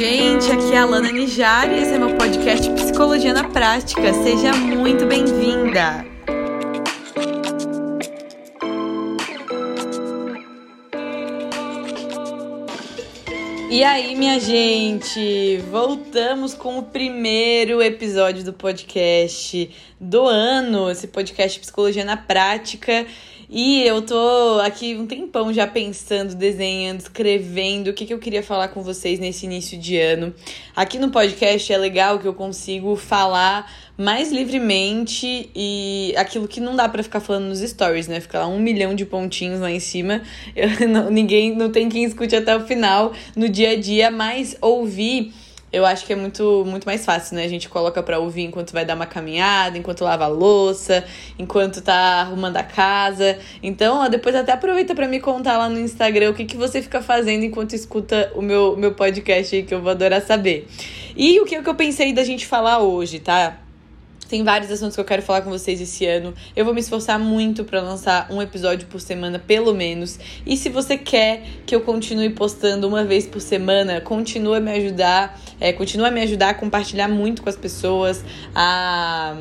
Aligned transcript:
gente, 0.00 0.50
aqui 0.50 0.72
é 0.72 0.78
a 0.78 0.82
Alana 0.84 1.12
Nijari, 1.12 1.74
esse 1.78 1.92
é 1.92 1.98
meu 1.98 2.16
podcast 2.16 2.70
Psicologia 2.70 3.34
na 3.34 3.44
Prática. 3.44 4.14
Seja 4.14 4.50
muito 4.54 5.04
bem-vinda! 5.04 6.06
E 13.70 13.84
aí, 13.84 14.16
minha 14.16 14.40
gente, 14.40 15.58
voltamos 15.70 16.54
com 16.54 16.78
o 16.78 16.82
primeiro 16.82 17.82
episódio 17.82 18.42
do 18.42 18.54
podcast 18.54 19.70
do 20.00 20.26
ano, 20.26 20.90
esse 20.90 21.08
podcast 21.08 21.60
Psicologia 21.60 22.06
na 22.06 22.16
Prática. 22.16 23.06
E 23.52 23.82
eu 23.82 24.00
tô 24.00 24.60
aqui 24.62 24.94
um 24.94 25.08
tempão 25.08 25.52
já 25.52 25.66
pensando, 25.66 26.36
desenhando, 26.36 27.00
escrevendo 27.00 27.88
o 27.88 27.92
que, 27.92 28.06
que 28.06 28.14
eu 28.14 28.20
queria 28.20 28.44
falar 28.44 28.68
com 28.68 28.80
vocês 28.80 29.18
nesse 29.18 29.44
início 29.44 29.76
de 29.76 29.98
ano. 29.98 30.32
Aqui 30.76 31.00
no 31.00 31.10
podcast 31.10 31.72
é 31.72 31.76
legal 31.76 32.20
que 32.20 32.28
eu 32.28 32.32
consigo 32.32 32.94
falar 32.94 33.68
mais 33.98 34.30
livremente 34.30 35.50
e 35.52 36.14
aquilo 36.16 36.46
que 36.46 36.60
não 36.60 36.76
dá 36.76 36.88
para 36.88 37.02
ficar 37.02 37.18
falando 37.18 37.46
nos 37.46 37.58
stories, 37.58 38.06
né? 38.06 38.20
Ficar 38.20 38.38
lá 38.38 38.46
um 38.46 38.60
milhão 38.60 38.94
de 38.94 39.04
pontinhos 39.04 39.58
lá 39.58 39.72
em 39.72 39.80
cima. 39.80 40.22
Eu, 40.54 40.88
não, 40.88 41.10
ninguém, 41.10 41.52
não 41.52 41.72
tem 41.72 41.88
quem 41.88 42.04
escute 42.04 42.36
até 42.36 42.56
o 42.56 42.60
final 42.60 43.12
no 43.34 43.48
dia 43.48 43.70
a 43.70 43.76
dia, 43.76 44.12
mas 44.12 44.56
ouvir 44.60 45.32
eu 45.72 45.86
acho 45.86 46.04
que 46.04 46.12
é 46.12 46.16
muito, 46.16 46.64
muito 46.66 46.84
mais 46.84 47.04
fácil, 47.04 47.36
né? 47.36 47.44
A 47.44 47.48
gente 47.48 47.68
coloca 47.68 48.02
pra 48.02 48.18
ouvir 48.18 48.42
enquanto 48.42 48.72
vai 48.72 48.84
dar 48.84 48.96
uma 48.96 49.06
caminhada, 49.06 49.78
enquanto 49.78 50.02
lava 50.02 50.24
a 50.24 50.28
louça, 50.28 51.04
enquanto 51.38 51.80
tá 51.80 52.20
arrumando 52.20 52.56
a 52.56 52.62
casa. 52.62 53.38
Então, 53.62 53.98
ó, 53.98 54.08
depois 54.08 54.34
até 54.34 54.52
aproveita 54.52 54.94
para 54.94 55.06
me 55.06 55.20
contar 55.20 55.58
lá 55.58 55.68
no 55.68 55.78
Instagram 55.78 56.30
o 56.30 56.34
que, 56.34 56.44
que 56.44 56.56
você 56.56 56.82
fica 56.82 57.00
fazendo 57.00 57.44
enquanto 57.44 57.74
escuta 57.74 58.32
o 58.34 58.42
meu, 58.42 58.76
meu 58.76 58.94
podcast 58.94 59.54
aí, 59.54 59.62
que 59.62 59.72
eu 59.72 59.80
vou 59.80 59.90
adorar 59.92 60.22
saber. 60.22 60.66
E 61.16 61.38
o 61.40 61.44
que, 61.44 61.56
o 61.58 61.62
que 61.62 61.68
eu 61.68 61.74
pensei 61.74 62.12
da 62.12 62.24
gente 62.24 62.46
falar 62.46 62.80
hoje, 62.80 63.20
tá? 63.20 63.58
Tem 64.30 64.44
vários 64.44 64.70
assuntos 64.70 64.94
que 64.94 65.00
eu 65.00 65.04
quero 65.04 65.22
falar 65.22 65.42
com 65.42 65.50
vocês 65.50 65.80
esse 65.80 66.06
ano. 66.06 66.32
Eu 66.54 66.64
vou 66.64 66.72
me 66.72 66.78
esforçar 66.78 67.18
muito 67.18 67.64
para 67.64 67.80
lançar 67.80 68.28
um 68.30 68.40
episódio 68.40 68.86
por 68.86 69.00
semana, 69.00 69.40
pelo 69.40 69.74
menos. 69.74 70.20
E 70.46 70.56
se 70.56 70.68
você 70.68 70.96
quer 70.96 71.42
que 71.66 71.74
eu 71.74 71.80
continue 71.80 72.30
postando 72.30 72.86
uma 72.86 73.04
vez 73.04 73.26
por 73.26 73.40
semana, 73.40 74.00
continua 74.00 74.58
a 74.58 74.60
me 74.60 74.70
ajudar, 74.70 75.36
é, 75.58 75.72
continua 75.72 76.06
a 76.06 76.10
me 76.12 76.20
ajudar 76.22 76.50
a 76.50 76.54
compartilhar 76.54 77.08
muito 77.08 77.42
com 77.42 77.48
as 77.48 77.56
pessoas, 77.56 78.24
a 78.54 79.34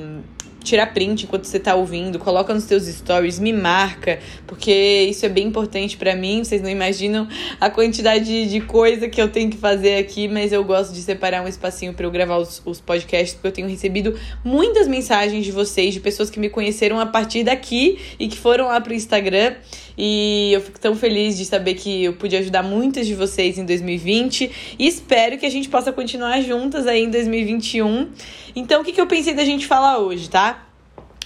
tirar 0.64 0.88
print 0.94 1.24
enquanto 1.24 1.46
você 1.46 1.60
tá 1.60 1.76
ouvindo, 1.76 2.20
coloca 2.20 2.54
nos 2.54 2.64
seus 2.64 2.84
stories, 2.86 3.40
me 3.40 3.54
marca, 3.54 4.20
porque 4.46 4.72
isso 5.10 5.26
é 5.26 5.30
bem 5.30 5.48
importante 5.48 5.98
para 5.98 6.16
mim. 6.16 6.44
Vocês 6.44 6.62
não 6.62 6.70
imaginam 6.70 7.28
a 7.60 7.70
quantidade 7.70 8.48
de 8.48 8.62
coisa 8.62 9.08
que 9.08 9.22
eu 9.22 9.30
tenho 9.30 9.50
que 9.50 9.58
fazer 9.58 9.98
aqui, 9.98 10.28
mas 10.28 10.52
eu 10.52 10.64
gosto 10.64 10.94
de 10.94 11.02
separar 11.02 11.44
um 11.44 11.48
espacinho 11.48 11.94
para 11.94 12.06
eu 12.06 12.12
gravar 12.12 12.38
os, 12.38 12.62
os 12.66 12.80
podcasts, 12.80 13.34
porque 13.34 13.48
eu 13.48 13.52
tenho 13.52 13.68
recebido 13.68 14.18
muitas 14.44 14.88
mensagens 14.88 15.46
de 15.46 15.52
vocês, 15.52 15.94
de 15.94 16.00
pessoas 16.00 16.30
que 16.30 16.40
me 16.40 16.50
conheceram 16.50 17.00
a 17.00 17.06
partir 17.06 17.44
daqui 17.44 17.98
e 18.20 18.28
que 18.28 18.38
foram 18.38 18.68
lá 18.68 18.80
pro 18.82 18.94
Instagram. 18.94 19.56
E 20.02 20.54
eu 20.54 20.62
fico 20.62 20.80
tão 20.80 20.96
feliz 20.96 21.38
de 21.38 21.44
saber 21.44 21.74
que 21.74 22.06
eu 22.06 22.14
pude 22.14 22.34
ajudar 22.38 22.64
muitas 22.64 23.06
de 23.06 23.14
vocês 23.14 23.58
em 23.58 23.66
2020 23.66 24.50
e 24.80 24.88
espero 24.88 25.38
que 25.38 25.46
a 25.46 25.50
gente 25.50 25.68
possa 25.68 25.92
continuar 25.92 26.40
juntas 26.40 26.88
aí 26.88 27.04
em 27.04 27.10
2021. 27.10 28.08
Então, 28.56 28.82
o 28.82 28.86
que, 28.86 28.94
que 28.94 29.02
eu 29.02 29.08
pensei 29.08 29.34
da 29.34 29.44
gente 29.44 29.68
falar 29.68 29.98
hoje, 29.98 30.30
tá? 30.30 30.69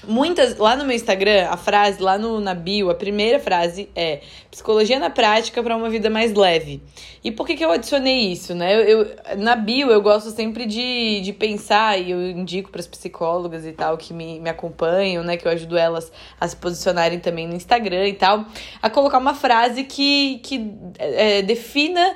Muitas, 0.05 0.57
lá 0.57 0.75
no 0.75 0.85
meu 0.85 0.95
Instagram, 0.95 1.47
a 1.49 1.55
frase, 1.55 2.01
lá 2.01 2.17
no, 2.17 2.39
na 2.39 2.53
bio, 2.53 2.89
a 2.89 2.95
primeira 2.95 3.39
frase 3.39 3.89
é 3.95 4.21
psicologia 4.51 4.99
na 4.99 5.09
prática 5.09 5.63
para 5.63 5.75
uma 5.75 5.89
vida 5.89 6.09
mais 6.09 6.33
leve. 6.33 6.81
E 7.23 7.31
por 7.31 7.47
que, 7.47 7.55
que 7.55 7.63
eu 7.63 7.71
adicionei 7.71 8.31
isso, 8.31 8.53
né? 8.53 8.73
Eu, 8.75 8.81
eu, 8.81 9.15
na 9.37 9.55
bio 9.55 9.89
eu 9.89 10.01
gosto 10.01 10.29
sempre 10.31 10.65
de, 10.65 11.21
de 11.21 11.31
pensar, 11.31 11.97
e 11.97 12.11
eu 12.11 12.21
indico 12.31 12.69
para 12.69 12.81
as 12.81 12.87
psicólogas 12.87 13.65
e 13.65 13.71
tal 13.71 13.97
que 13.97 14.13
me, 14.13 14.39
me 14.39 14.49
acompanham, 14.49 15.23
né? 15.23 15.37
Que 15.37 15.47
eu 15.47 15.51
ajudo 15.51 15.77
elas 15.77 16.11
a 16.39 16.47
se 16.47 16.55
posicionarem 16.55 17.19
também 17.19 17.47
no 17.47 17.55
Instagram 17.55 18.07
e 18.09 18.13
tal, 18.13 18.45
a 18.81 18.89
colocar 18.89 19.17
uma 19.17 19.33
frase 19.33 19.85
que, 19.85 20.39
que 20.43 20.69
é, 20.99 21.41
defina 21.41 22.15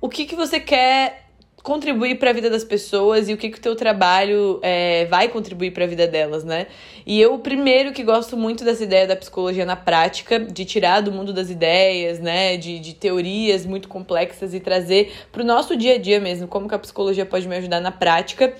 o 0.00 0.08
que, 0.08 0.24
que 0.24 0.34
você 0.34 0.58
quer 0.58 1.27
contribuir 1.62 2.18
para 2.18 2.30
a 2.30 2.32
vida 2.32 2.48
das 2.48 2.64
pessoas 2.64 3.28
e 3.28 3.34
o 3.34 3.36
que, 3.36 3.50
que 3.50 3.58
o 3.58 3.60
teu 3.60 3.74
trabalho 3.74 4.58
é, 4.62 5.04
vai 5.06 5.28
contribuir 5.28 5.72
para 5.72 5.84
a 5.84 5.86
vida 5.86 6.06
delas, 6.06 6.44
né? 6.44 6.66
E 7.04 7.20
eu, 7.20 7.38
primeiro, 7.38 7.92
que 7.92 8.02
gosto 8.02 8.36
muito 8.36 8.64
dessa 8.64 8.84
ideia 8.84 9.06
da 9.06 9.16
psicologia 9.16 9.64
na 9.64 9.76
prática, 9.76 10.38
de 10.38 10.64
tirar 10.64 11.00
do 11.00 11.10
mundo 11.10 11.32
das 11.32 11.50
ideias, 11.50 12.20
né? 12.20 12.56
De, 12.56 12.78
de 12.78 12.94
teorias 12.94 13.66
muito 13.66 13.88
complexas 13.88 14.54
e 14.54 14.60
trazer 14.60 15.12
para 15.32 15.42
o 15.42 15.44
nosso 15.44 15.76
dia 15.76 15.94
a 15.94 15.98
dia 15.98 16.20
mesmo, 16.20 16.46
como 16.46 16.68
que 16.68 16.74
a 16.74 16.78
psicologia 16.78 17.26
pode 17.26 17.48
me 17.48 17.56
ajudar 17.56 17.80
na 17.80 17.90
prática. 17.90 18.54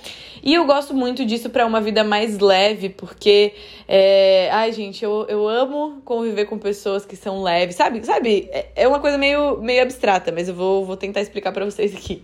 E 0.48 0.54
eu 0.54 0.64
gosto 0.64 0.94
muito 0.94 1.26
disso 1.26 1.50
para 1.50 1.66
uma 1.66 1.78
vida 1.78 2.03
mais 2.03 2.38
leve, 2.38 2.88
porque, 2.88 3.53
é... 3.86 4.48
ai, 4.50 4.72
gente, 4.72 5.04
eu, 5.04 5.26
eu 5.28 5.47
amo 5.47 6.00
conviver 6.06 6.47
com 6.47 6.56
pessoas 6.56 7.04
que 7.04 7.16
são 7.16 7.42
leves, 7.42 7.76
sabe? 7.76 8.03
Sabe? 8.03 8.48
É, 8.50 8.69
é 8.75 8.88
uma 8.88 8.98
coisa 8.98 9.19
meio, 9.19 9.59
meio 9.60 9.82
abstrata, 9.82 10.32
mas 10.32 10.48
eu 10.48 10.54
vou, 10.54 10.86
vou 10.86 10.97
tentar 10.97 11.20
explicar 11.20 11.53
para 11.53 11.66
vocês 11.66 11.94
aqui. 11.94 12.22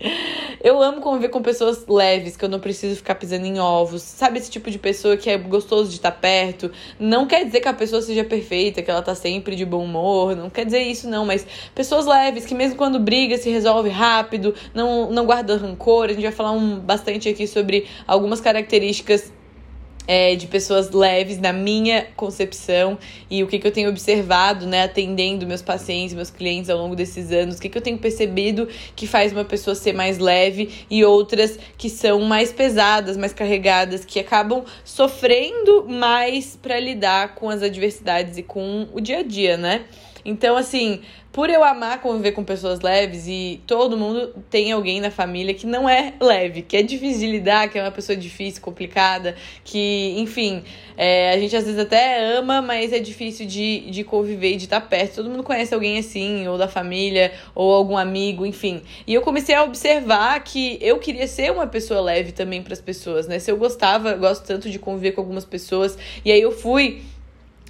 Eu 0.63 0.83
amo 0.83 1.03
conviver 1.03 1.29
com 1.29 1.43
pessoas 1.43 1.87
leves, 1.87 2.35
que 2.35 2.43
eu 2.47 2.49
não 2.49 2.59
preciso 2.59 2.97
ficar 2.97 3.17
pisando 3.17 3.45
em 3.45 3.61
ovos. 3.61 4.01
Sabe 4.01 4.39
esse 4.39 4.51
tipo 4.51 4.71
de 4.71 4.79
pessoa 4.79 5.19
que 5.19 5.29
é 5.29 5.37
gostoso 5.37 5.91
de 5.91 5.97
estar 5.97 6.13
perto? 6.13 6.73
Não 6.99 7.27
quer 7.27 7.45
dizer 7.45 7.61
que 7.61 7.69
a 7.69 7.75
pessoa 7.75 8.01
seja 8.01 8.25
perfeita, 8.25 8.81
que 8.81 8.91
ela 8.91 9.03
tá 9.03 9.15
sempre 9.15 9.55
de 9.55 9.67
bom 9.67 9.85
humor, 9.85 10.35
não 10.35 10.49
quer 10.49 10.65
dizer 10.65 10.81
isso 10.81 11.11
não, 11.11 11.27
mas 11.27 11.47
pessoas 11.75 12.07
leves, 12.07 12.47
que 12.47 12.55
mesmo 12.55 12.77
quando 12.77 12.99
briga 12.99 13.37
se 13.37 13.51
resolve 13.51 13.91
rápido, 13.91 14.55
não, 14.73 15.11
não 15.11 15.27
guarda 15.27 15.59
rancor. 15.59 16.07
A 16.07 16.15
gente 16.15 16.23
vai 16.23 16.33
falar 16.33 16.53
um, 16.53 16.81
bastante 16.81 17.29
aqui 17.29 17.47
sobre 17.47 17.87
algumas 18.15 18.41
características 18.41 19.33
é, 20.07 20.35
de 20.35 20.47
pessoas 20.47 20.91
leves 20.91 21.39
na 21.39 21.53
minha 21.53 22.07
concepção 22.17 22.99
e 23.31 23.43
o 23.43 23.47
que, 23.47 23.59
que 23.59 23.67
eu 23.67 23.73
tenho 23.73 23.89
observado, 23.89 24.67
né, 24.67 24.83
atendendo 24.83 25.47
meus 25.47 25.63
pacientes, 25.63 26.15
meus 26.15 26.31
clientes 26.31 26.69
ao 26.69 26.79
longo 26.79 26.95
desses 26.95 27.33
anos, 27.33 27.57
o 27.57 27.61
que, 27.61 27.69
que 27.69 27.79
eu 27.79 27.83
tenho 27.83 27.99
percebido 27.99 28.69
que 28.95 29.07
faz 29.07 29.33
uma 29.33 29.45
pessoa 29.45 29.75
ser 29.75 29.95
mais 29.95 30.19
leve 30.19 30.87
e 30.91 31.05
outras 31.05 31.59
que 31.77 31.89
são 31.89 32.21
mais 32.21 32.53
pesadas, 32.53 33.17
mais 33.17 33.33
carregadas, 33.33 34.05
que 34.05 34.21
acabam 34.21 34.65
sofrendo 34.85 35.87
mais 35.89 36.57
para 36.61 36.79
lidar 36.79 37.35
com 37.35 37.49
as 37.49 37.63
adversidades 37.63 38.37
e 38.37 38.43
com 38.43 38.87
o 38.93 39.01
dia 39.01 39.19
a 39.19 39.23
dia, 39.23 39.57
né? 39.57 39.85
Então, 40.25 40.57
assim, 40.57 41.03
por 41.35 41.51
eu 41.51 41.65
amar 41.65 42.01
conviver 42.01 42.31
com 42.31 42.45
pessoas 42.45 42.81
leves 42.81 43.27
e 43.27 43.61
todo 43.67 43.97
mundo 43.97 44.33
tem 44.49 44.71
alguém 44.71 45.01
na 45.01 45.11
família 45.11 45.53
que 45.53 45.67
não 45.67 45.89
é 45.89 46.15
leve, 46.21 46.63
que 46.63 46.77
é 46.77 46.83
difícil 46.83 47.21
de 47.21 47.27
lidar, 47.27 47.69
que 47.69 47.77
é 47.77 47.83
uma 47.83 47.91
pessoa 47.91 48.17
difícil, 48.17 48.63
complicada, 48.63 49.35
que, 49.65 50.15
enfim, 50.17 50.63
é, 50.97 51.33
a 51.33 51.39
gente 51.39 51.57
às 51.57 51.65
vezes 51.65 51.81
até 51.81 52.37
ama, 52.37 52.63
mas 52.63 52.93
é 52.93 53.01
difícil 53.01 53.47
de, 53.47 53.91
de 53.91 54.05
conviver 54.05 54.53
e 54.53 54.57
de 54.57 54.67
estar 54.67 54.81
perto. 54.83 55.17
Todo 55.17 55.29
mundo 55.29 55.43
conhece 55.43 55.75
alguém 55.75 55.99
assim, 55.99 56.47
ou 56.47 56.57
da 56.57 56.69
família, 56.69 57.33
ou 57.53 57.75
algum 57.75 57.97
amigo, 57.97 58.47
enfim. 58.47 58.81
E 59.05 59.13
eu 59.13 59.21
comecei 59.21 59.57
a 59.57 59.65
observar 59.65 60.39
que 60.45 60.79
eu 60.81 61.01
queria 61.01 61.27
ser 61.27 61.51
uma 61.51 61.67
pessoa 61.67 62.01
leve 62.01 62.31
também 62.31 62.63
para 62.63 62.75
as 62.75 62.81
pessoas, 62.81 63.27
né? 63.27 63.41
Se 63.41 63.51
eu 63.51 63.57
gostava, 63.57 64.15
gosto 64.15 64.47
tanto 64.47 64.71
de 64.71 64.79
conviver 64.79 65.11
com 65.11 65.21
algumas 65.21 65.45
pessoas, 65.45 65.99
e 66.25 66.31
aí 66.31 66.41
eu 66.41 66.53
fui 66.53 67.03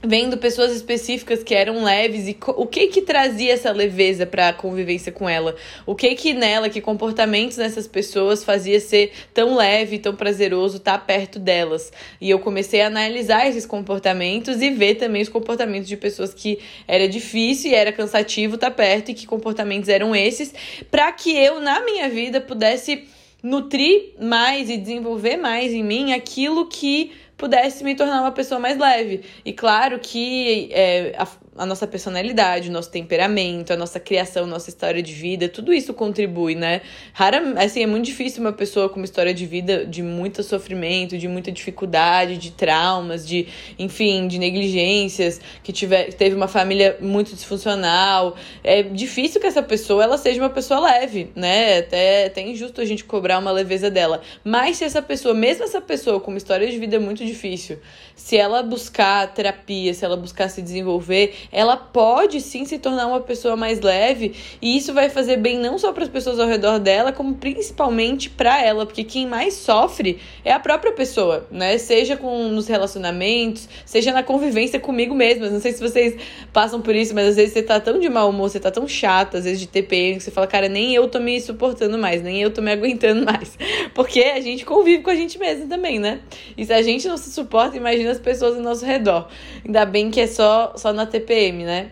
vendo 0.06 0.36
pessoas 0.36 0.72
específicas 0.72 1.42
que 1.42 1.54
eram 1.54 1.82
leves 1.82 2.28
e 2.28 2.36
o 2.48 2.66
que 2.66 2.88
que 2.88 3.02
trazia 3.02 3.52
essa 3.52 3.72
leveza 3.72 4.26
para 4.26 4.48
a 4.48 4.52
convivência 4.52 5.10
com 5.10 5.28
ela? 5.28 5.56
O 5.86 5.94
que 5.94 6.14
que 6.14 6.32
nela, 6.32 6.68
que 6.68 6.80
comportamentos 6.80 7.56
nessas 7.56 7.86
pessoas 7.86 8.44
fazia 8.44 8.78
ser 8.80 9.12
tão 9.32 9.56
leve, 9.56 9.98
tão 9.98 10.14
prazeroso 10.14 10.76
estar 10.76 10.98
tá 10.98 11.04
perto 11.04 11.38
delas? 11.38 11.92
E 12.20 12.30
eu 12.30 12.38
comecei 12.38 12.82
a 12.82 12.86
analisar 12.86 13.48
esses 13.48 13.66
comportamentos 13.66 14.60
e 14.60 14.70
ver 14.70 14.96
também 14.96 15.22
os 15.22 15.28
comportamentos 15.28 15.88
de 15.88 15.96
pessoas 15.96 16.34
que 16.34 16.58
era 16.86 17.08
difícil 17.08 17.70
e 17.70 17.74
era 17.74 17.92
cansativo 17.92 18.56
estar 18.56 18.70
tá 18.70 18.76
perto 18.76 19.10
e 19.10 19.14
que 19.14 19.26
comportamentos 19.26 19.88
eram 19.88 20.14
esses, 20.14 20.52
para 20.90 21.10
que 21.12 21.36
eu 21.36 21.60
na 21.60 21.84
minha 21.84 22.08
vida 22.08 22.40
pudesse 22.40 23.04
nutrir 23.44 24.14
mais 24.18 24.70
e 24.70 24.78
desenvolver 24.78 25.36
mais 25.36 25.70
em 25.70 25.84
mim 25.84 26.14
aquilo 26.14 26.66
que 26.66 27.12
pudesse 27.36 27.84
me 27.84 27.94
tornar 27.94 28.20
uma 28.20 28.32
pessoa 28.32 28.60
mais 28.60 28.78
leve. 28.78 29.24
E 29.44 29.52
claro 29.52 29.98
que 29.98 30.68
é, 30.72 31.14
a, 31.16 31.26
a, 31.56 31.66
nossa 31.66 31.86
personalidade, 31.86 32.68
o 32.68 32.72
nosso 32.72 32.90
temperamento, 32.90 33.72
a 33.72 33.76
nossa 33.76 34.00
criação, 34.00 34.46
nossa 34.46 34.70
história 34.70 35.02
de 35.02 35.12
vida, 35.12 35.48
tudo 35.48 35.72
isso 35.72 35.94
contribui, 35.94 36.54
né? 36.54 36.80
Rara, 37.12 37.54
assim, 37.62 37.82
é 37.82 37.86
muito 37.86 38.04
difícil 38.04 38.40
uma 38.40 38.52
pessoa 38.52 38.88
com 38.88 38.96
uma 38.96 39.04
história 39.04 39.32
de 39.32 39.46
vida 39.46 39.86
de 39.86 40.02
muito 40.02 40.42
sofrimento, 40.42 41.16
de 41.16 41.28
muita 41.28 41.52
dificuldade, 41.52 42.36
de 42.36 42.50
traumas, 42.50 43.26
de, 43.26 43.46
enfim, 43.78 44.26
de 44.26 44.38
negligências, 44.38 45.40
que 45.62 45.72
tiver, 45.72 46.12
teve 46.14 46.34
uma 46.34 46.48
família 46.48 46.96
muito 47.00 47.34
disfuncional. 47.34 48.36
É 48.62 48.82
difícil 48.82 49.40
que 49.40 49.46
essa 49.46 49.62
pessoa 49.62 50.02
ela 50.02 50.18
seja 50.18 50.40
uma 50.40 50.50
pessoa 50.50 50.80
leve, 50.80 51.30
né? 51.34 51.78
Até, 51.78 52.26
até 52.26 52.40
injusto 52.40 52.80
a 52.80 52.84
gente 52.84 53.04
cobrar 53.04 53.38
uma 53.38 53.52
leveza 53.52 53.90
dela. 53.90 54.20
Mas 54.42 54.78
se 54.78 54.84
essa 54.84 55.00
pessoa, 55.00 55.34
mesmo 55.34 55.64
essa 55.64 55.80
pessoa 55.80 56.20
com 56.20 56.30
uma 56.30 56.38
história 56.38 56.68
de 56.70 56.78
vida 56.78 56.98
muito 56.98 57.24
difícil, 57.24 57.78
se 58.16 58.36
ela 58.36 58.62
buscar 58.62 59.32
terapia, 59.32 59.92
se 59.94 60.04
ela 60.04 60.16
buscar 60.16 60.48
se 60.48 60.62
desenvolver, 60.62 61.34
ela 61.52 61.76
pode 61.76 62.40
sim 62.40 62.64
se 62.64 62.78
tornar 62.78 63.06
uma 63.06 63.20
pessoa 63.20 63.56
mais 63.56 63.80
leve 63.80 64.34
e 64.60 64.76
isso 64.76 64.92
vai 64.92 65.08
fazer 65.08 65.36
bem 65.36 65.58
não 65.58 65.78
só 65.78 65.92
para 65.92 66.04
as 66.04 66.08
pessoas 66.08 66.38
ao 66.38 66.46
redor 66.46 66.78
dela, 66.78 67.12
como 67.12 67.34
principalmente 67.34 68.30
para 68.30 68.62
ela, 68.62 68.86
porque 68.86 69.04
quem 69.04 69.26
mais 69.26 69.54
sofre 69.54 70.18
é 70.44 70.52
a 70.52 70.58
própria 70.58 70.92
pessoa, 70.92 71.46
né? 71.50 71.78
Seja 71.78 72.16
com 72.16 72.48
nos 72.48 72.66
relacionamentos, 72.66 73.68
seja 73.84 74.12
na 74.12 74.22
convivência 74.22 74.78
comigo 74.80 75.14
mesma. 75.14 75.48
Não 75.48 75.60
sei 75.60 75.72
se 75.72 75.80
vocês 75.80 76.16
passam 76.52 76.80
por 76.80 76.94
isso, 76.94 77.14
mas 77.14 77.28
às 77.28 77.36
vezes 77.36 77.52
você 77.52 77.62
tá 77.62 77.80
tão 77.80 77.98
de 77.98 78.08
mau 78.08 78.30
humor, 78.30 78.50
você 78.50 78.60
tá 78.60 78.70
tão 78.70 78.86
chata, 78.86 79.38
às 79.38 79.44
vezes 79.44 79.60
de 79.60 79.66
TPM, 79.66 80.18
que 80.18 80.24
você 80.24 80.30
fala, 80.30 80.46
cara, 80.46 80.68
nem 80.68 80.94
eu 80.94 81.08
tô 81.08 81.20
me 81.20 81.40
suportando 81.40 81.98
mais, 81.98 82.22
nem 82.22 82.40
eu 82.40 82.50
tô 82.50 82.62
me 82.62 82.72
aguentando 82.72 83.24
mais. 83.24 83.56
Porque 83.94 84.20
a 84.20 84.40
gente 84.40 84.64
convive 84.64 85.02
com 85.02 85.10
a 85.10 85.14
gente 85.14 85.38
mesmo 85.38 85.68
também, 85.68 85.98
né? 85.98 86.20
E 86.56 86.64
se 86.64 86.72
a 86.72 86.82
gente 86.82 87.06
não 87.08 87.16
se 87.16 87.30
suporta, 87.30 87.76
imagina 87.76 88.10
as 88.10 88.18
pessoas 88.18 88.56
ao 88.56 88.62
nosso 88.62 88.84
redor. 88.84 89.28
Ainda 89.64 89.84
bem 89.84 90.10
que 90.10 90.20
é 90.20 90.26
só, 90.26 90.72
só 90.76 90.92
na 90.92 91.06
TPM, 91.06 91.33
né? 91.64 91.90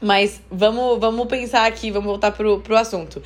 Mas 0.00 0.40
vamos, 0.50 0.98
vamos 0.98 1.26
pensar 1.26 1.66
aqui, 1.66 1.90
vamos 1.90 2.06
voltar 2.06 2.32
pro, 2.32 2.60
pro 2.60 2.76
assunto. 2.76 3.22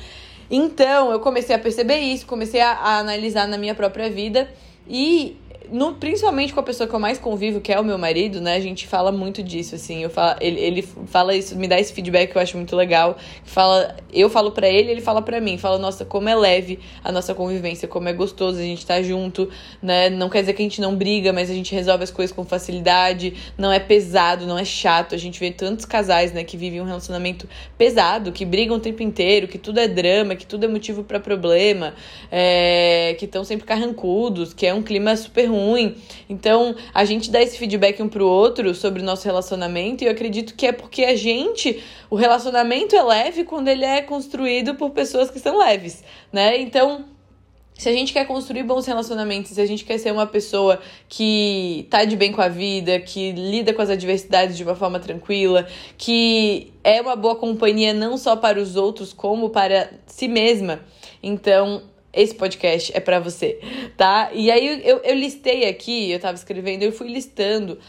Então, 0.49 1.11
eu 1.11 1.19
comecei 1.19 1.55
a 1.55 1.59
perceber 1.59 1.97
isso, 1.97 2.25
comecei 2.25 2.61
a, 2.61 2.71
a 2.71 2.97
analisar 2.99 3.47
na 3.47 3.57
minha 3.57 3.75
própria 3.75 4.09
vida 4.09 4.49
e 4.87 5.37
no, 5.71 5.93
principalmente 5.93 6.53
com 6.53 6.59
a 6.59 6.63
pessoa 6.63 6.87
que 6.87 6.93
eu 6.93 6.99
mais 6.99 7.17
convivo, 7.17 7.61
que 7.61 7.71
é 7.71 7.79
o 7.79 7.83
meu 7.83 7.97
marido, 7.97 8.41
né? 8.41 8.55
A 8.55 8.59
gente 8.59 8.87
fala 8.87 9.11
muito 9.11 9.41
disso, 9.41 9.75
assim. 9.75 10.03
Eu 10.03 10.09
falo, 10.09 10.37
ele, 10.41 10.59
ele 10.59 10.81
fala 10.81 11.35
isso, 11.35 11.55
me 11.55 11.67
dá 11.67 11.79
esse 11.79 11.93
feedback 11.93 12.31
que 12.31 12.37
eu 12.37 12.41
acho 12.41 12.57
muito 12.57 12.75
legal. 12.75 13.17
Fala, 13.43 13.95
eu 14.11 14.29
falo 14.29 14.51
para 14.51 14.67
ele, 14.67 14.91
ele 14.91 15.01
fala 15.01 15.21
para 15.21 15.39
mim. 15.39 15.57
Fala, 15.57 15.77
nossa, 15.77 16.05
como 16.05 16.29
é 16.29 16.35
leve 16.35 16.79
a 17.03 17.11
nossa 17.11 17.33
convivência, 17.33 17.87
como 17.87 18.07
é 18.09 18.13
gostoso 18.13 18.59
a 18.59 18.63
gente 18.63 18.85
tá 18.85 19.01
junto, 19.01 19.49
né? 19.81 20.09
Não 20.09 20.29
quer 20.29 20.41
dizer 20.41 20.53
que 20.53 20.61
a 20.61 20.65
gente 20.65 20.81
não 20.81 20.95
briga, 20.95 21.31
mas 21.31 21.49
a 21.49 21.53
gente 21.53 21.73
resolve 21.73 22.03
as 22.03 22.11
coisas 22.11 22.35
com 22.35 22.43
facilidade. 22.43 23.33
Não 23.57 23.71
é 23.71 23.79
pesado, 23.79 24.45
não 24.45 24.57
é 24.57 24.65
chato. 24.65 25.15
A 25.15 25.17
gente 25.17 25.39
vê 25.39 25.51
tantos 25.51 25.85
casais, 25.85 26.31
né, 26.33 26.43
que 26.43 26.57
vivem 26.57 26.81
um 26.81 26.85
relacionamento 26.85 27.47
pesado, 27.77 28.31
que 28.31 28.45
brigam 28.45 28.77
o 28.77 28.79
tempo 28.79 29.01
inteiro, 29.01 29.47
que 29.47 29.57
tudo 29.57 29.79
é 29.79 29.87
drama, 29.87 30.35
que 30.35 30.45
tudo 30.45 30.65
é 30.65 30.67
motivo 30.67 31.03
para 31.03 31.19
problema, 31.19 31.93
é, 32.31 33.15
que 33.17 33.25
estão 33.25 33.43
sempre 33.43 33.65
carrancudos, 33.65 34.53
que 34.53 34.65
é 34.65 34.73
um 34.73 34.81
clima 34.81 35.15
super 35.15 35.49
ruim. 35.55 35.95
Então, 36.29 36.75
a 36.93 37.05
gente 37.05 37.31
dá 37.31 37.41
esse 37.41 37.57
feedback 37.57 38.01
um 38.01 38.09
pro 38.09 38.27
outro 38.27 38.73
sobre 38.75 39.01
o 39.01 39.05
nosso 39.05 39.25
relacionamento, 39.25 40.03
e 40.03 40.07
eu 40.07 40.11
acredito 40.11 40.55
que 40.55 40.67
é 40.67 40.71
porque 40.71 41.03
a 41.03 41.15
gente, 41.15 41.81
o 42.09 42.15
relacionamento 42.15 42.95
é 42.95 43.03
leve 43.03 43.43
quando 43.43 43.67
ele 43.67 43.85
é 43.85 44.01
construído 44.01 44.75
por 44.75 44.91
pessoas 44.91 45.29
que 45.29 45.39
são 45.39 45.57
leves, 45.57 46.03
né? 46.31 46.59
Então, 46.59 47.05
se 47.75 47.89
a 47.89 47.91
gente 47.91 48.13
quer 48.13 48.25
construir 48.25 48.63
bons 48.63 48.85
relacionamentos, 48.85 49.51
se 49.51 49.59
a 49.59 49.65
gente 49.65 49.83
quer 49.83 49.97
ser 49.97 50.11
uma 50.11 50.27
pessoa 50.27 50.79
que 51.09 51.87
tá 51.89 52.05
de 52.05 52.15
bem 52.15 52.31
com 52.31 52.41
a 52.41 52.47
vida, 52.47 52.99
que 52.99 53.31
lida 53.31 53.73
com 53.73 53.81
as 53.81 53.89
adversidades 53.89 54.55
de 54.55 54.63
uma 54.63 54.75
forma 54.75 54.99
tranquila, 54.99 55.67
que 55.97 56.71
é 56.83 57.01
uma 57.01 57.15
boa 57.15 57.35
companhia 57.35 57.93
não 57.93 58.17
só 58.17 58.35
para 58.35 58.59
os 58.59 58.75
outros, 58.75 59.11
como 59.11 59.49
para 59.49 59.91
si 60.05 60.27
mesma. 60.27 60.81
Então, 61.21 61.81
esse 62.13 62.35
podcast 62.35 62.91
é 62.95 62.99
para 62.99 63.19
você, 63.19 63.59
tá? 63.97 64.29
E 64.33 64.51
aí 64.51 64.81
eu, 64.87 64.97
eu 64.99 65.15
listei 65.15 65.67
aqui, 65.67 66.11
eu 66.11 66.19
tava 66.19 66.35
escrevendo, 66.35 66.83
eu 66.83 66.91
fui 66.91 67.07
listando 67.07 67.79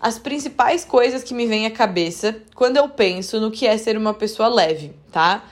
as 0.00 0.18
principais 0.18 0.84
coisas 0.84 1.22
que 1.22 1.34
me 1.34 1.46
vêm 1.46 1.66
à 1.66 1.70
cabeça 1.70 2.36
quando 2.54 2.76
eu 2.76 2.88
penso 2.88 3.40
no 3.40 3.50
que 3.50 3.66
é 3.66 3.76
ser 3.78 3.96
uma 3.96 4.14
pessoa 4.14 4.48
leve, 4.48 4.92
tá? 5.10 5.44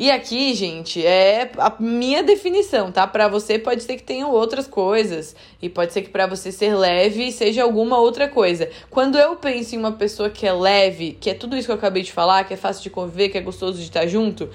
E 0.00 0.12
aqui, 0.12 0.54
gente, 0.54 1.04
é 1.04 1.50
a 1.58 1.74
minha 1.80 2.22
definição, 2.22 2.92
tá? 2.92 3.04
Para 3.04 3.26
você 3.26 3.58
pode 3.58 3.82
ser 3.82 3.96
que 3.96 4.04
tenham 4.04 4.30
outras 4.30 4.68
coisas 4.68 5.34
e 5.60 5.68
pode 5.68 5.92
ser 5.92 6.02
que 6.02 6.08
para 6.08 6.24
você 6.24 6.52
ser 6.52 6.76
leve 6.76 7.32
seja 7.32 7.64
alguma 7.64 7.98
outra 7.98 8.28
coisa. 8.28 8.70
Quando 8.90 9.18
eu 9.18 9.34
penso 9.34 9.74
em 9.74 9.78
uma 9.78 9.90
pessoa 9.90 10.30
que 10.30 10.46
é 10.46 10.52
leve, 10.52 11.18
que 11.20 11.28
é 11.28 11.34
tudo 11.34 11.56
isso 11.56 11.66
que 11.66 11.72
eu 11.72 11.76
acabei 11.76 12.04
de 12.04 12.12
falar, 12.12 12.44
que 12.44 12.54
é 12.54 12.56
fácil 12.56 12.84
de 12.84 12.90
conviver, 12.90 13.28
que 13.28 13.38
é 13.38 13.40
gostoso 13.40 13.78
de 13.78 13.86
estar 13.86 14.06
junto, 14.06 14.48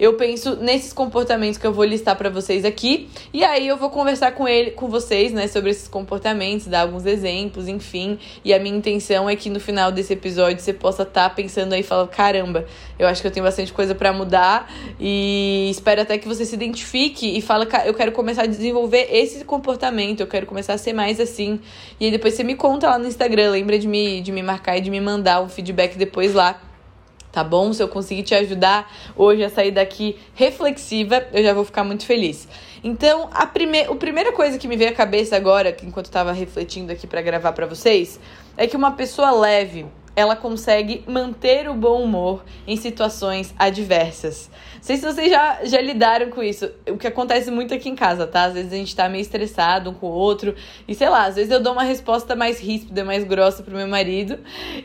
eu 0.00 0.14
penso 0.14 0.56
nesses 0.56 0.94
comportamentos 0.94 1.58
que 1.58 1.66
eu 1.66 1.74
vou 1.74 1.84
listar 1.84 2.16
para 2.16 2.30
vocês 2.30 2.64
aqui. 2.64 3.10
E 3.34 3.44
aí 3.44 3.68
eu 3.68 3.76
vou 3.76 3.90
conversar 3.90 4.32
com 4.32 4.48
ele, 4.48 4.70
com 4.70 4.88
vocês, 4.88 5.30
né, 5.30 5.46
sobre 5.46 5.68
esses 5.68 5.86
comportamentos, 5.86 6.66
dar 6.66 6.80
alguns 6.80 7.04
exemplos, 7.04 7.68
enfim. 7.68 8.18
E 8.42 8.54
a 8.54 8.58
minha 8.58 8.74
intenção 8.74 9.28
é 9.28 9.36
que 9.36 9.50
no 9.50 9.60
final 9.60 9.92
desse 9.92 10.14
episódio 10.14 10.58
você 10.58 10.72
possa 10.72 11.02
estar 11.02 11.28
tá 11.28 11.34
pensando 11.34 11.74
aí 11.74 11.80
e 11.80 11.82
falar: 11.82 12.08
caramba, 12.08 12.64
eu 12.98 13.06
acho 13.06 13.20
que 13.20 13.26
eu 13.26 13.30
tenho 13.30 13.44
bastante 13.44 13.74
coisa 13.74 13.94
para 13.94 14.10
mudar. 14.10 14.72
E 14.98 15.68
espero 15.70 16.00
até 16.00 16.16
que 16.16 16.26
você 16.26 16.46
se 16.46 16.54
identifique 16.54 17.36
e 17.36 17.42
fala: 17.42 17.68
eu 17.84 17.92
quero 17.92 18.12
começar 18.12 18.44
a 18.44 18.46
desenvolver 18.46 19.06
esse 19.12 19.44
comportamento, 19.44 20.20
eu 20.20 20.26
quero 20.26 20.46
começar 20.46 20.72
a 20.72 20.78
ser 20.78 20.94
mais 20.94 21.20
assim. 21.20 21.60
E 22.00 22.06
aí 22.06 22.10
depois 22.10 22.32
você 22.32 22.42
me 22.42 22.54
conta 22.54 22.88
lá 22.88 22.98
no 22.98 23.06
Instagram, 23.06 23.50
lembra 23.50 23.78
de 23.78 23.86
me, 23.86 24.22
de 24.22 24.32
me 24.32 24.42
marcar 24.42 24.78
e 24.78 24.80
de 24.80 24.90
me 24.90 25.00
mandar 25.00 25.42
um 25.42 25.48
feedback 25.50 25.98
depois 25.98 26.32
lá 26.32 26.58
tá 27.32 27.44
bom? 27.44 27.72
Se 27.72 27.82
eu 27.82 27.88
conseguir 27.88 28.22
te 28.22 28.34
ajudar 28.34 28.92
hoje 29.16 29.42
a 29.44 29.50
sair 29.50 29.70
daqui 29.70 30.16
reflexiva, 30.34 31.26
eu 31.32 31.42
já 31.42 31.52
vou 31.52 31.64
ficar 31.64 31.84
muito 31.84 32.04
feliz. 32.04 32.48
Então, 32.82 33.28
a, 33.32 33.46
prime 33.46 33.82
a 33.82 33.94
primeira 33.94 34.32
coisa 34.32 34.58
que 34.58 34.66
me 34.66 34.76
veio 34.76 34.90
à 34.90 34.94
cabeça 34.94 35.36
agora, 35.36 35.76
enquanto 35.82 36.06
eu 36.06 36.12
tava 36.12 36.32
refletindo 36.32 36.92
aqui 36.92 37.06
para 37.06 37.20
gravar 37.20 37.52
para 37.52 37.66
vocês, 37.66 38.18
é 38.56 38.66
que 38.66 38.76
uma 38.76 38.92
pessoa 38.92 39.30
leve, 39.30 39.86
ela 40.16 40.34
consegue 40.34 41.04
manter 41.06 41.68
o 41.68 41.74
bom 41.74 42.02
humor 42.02 42.44
em 42.66 42.76
situações 42.76 43.54
adversas. 43.58 44.50
Não 44.76 44.82
sei 44.82 44.96
se 44.96 45.04
vocês 45.04 45.30
já, 45.30 45.60
já 45.64 45.80
lidaram 45.80 46.30
com 46.30 46.42
isso. 46.42 46.70
O 46.88 46.96
que 46.96 47.06
acontece 47.06 47.50
muito 47.50 47.72
aqui 47.74 47.88
em 47.88 47.94
casa, 47.94 48.26
tá? 48.26 48.44
Às 48.44 48.54
vezes 48.54 48.72
a 48.72 48.76
gente 48.76 48.96
tá 48.96 49.08
meio 49.08 49.22
estressado 49.22 49.90
um 49.90 49.94
com 49.94 50.06
o 50.06 50.10
outro. 50.10 50.54
E 50.88 50.94
sei 50.94 51.08
lá, 51.08 51.26
às 51.26 51.36
vezes 51.36 51.50
eu 51.50 51.60
dou 51.60 51.74
uma 51.74 51.84
resposta 51.84 52.34
mais 52.34 52.58
ríspida, 52.58 53.04
mais 53.04 53.24
grossa 53.24 53.62
pro 53.62 53.76
meu 53.76 53.86
marido. 53.86 54.38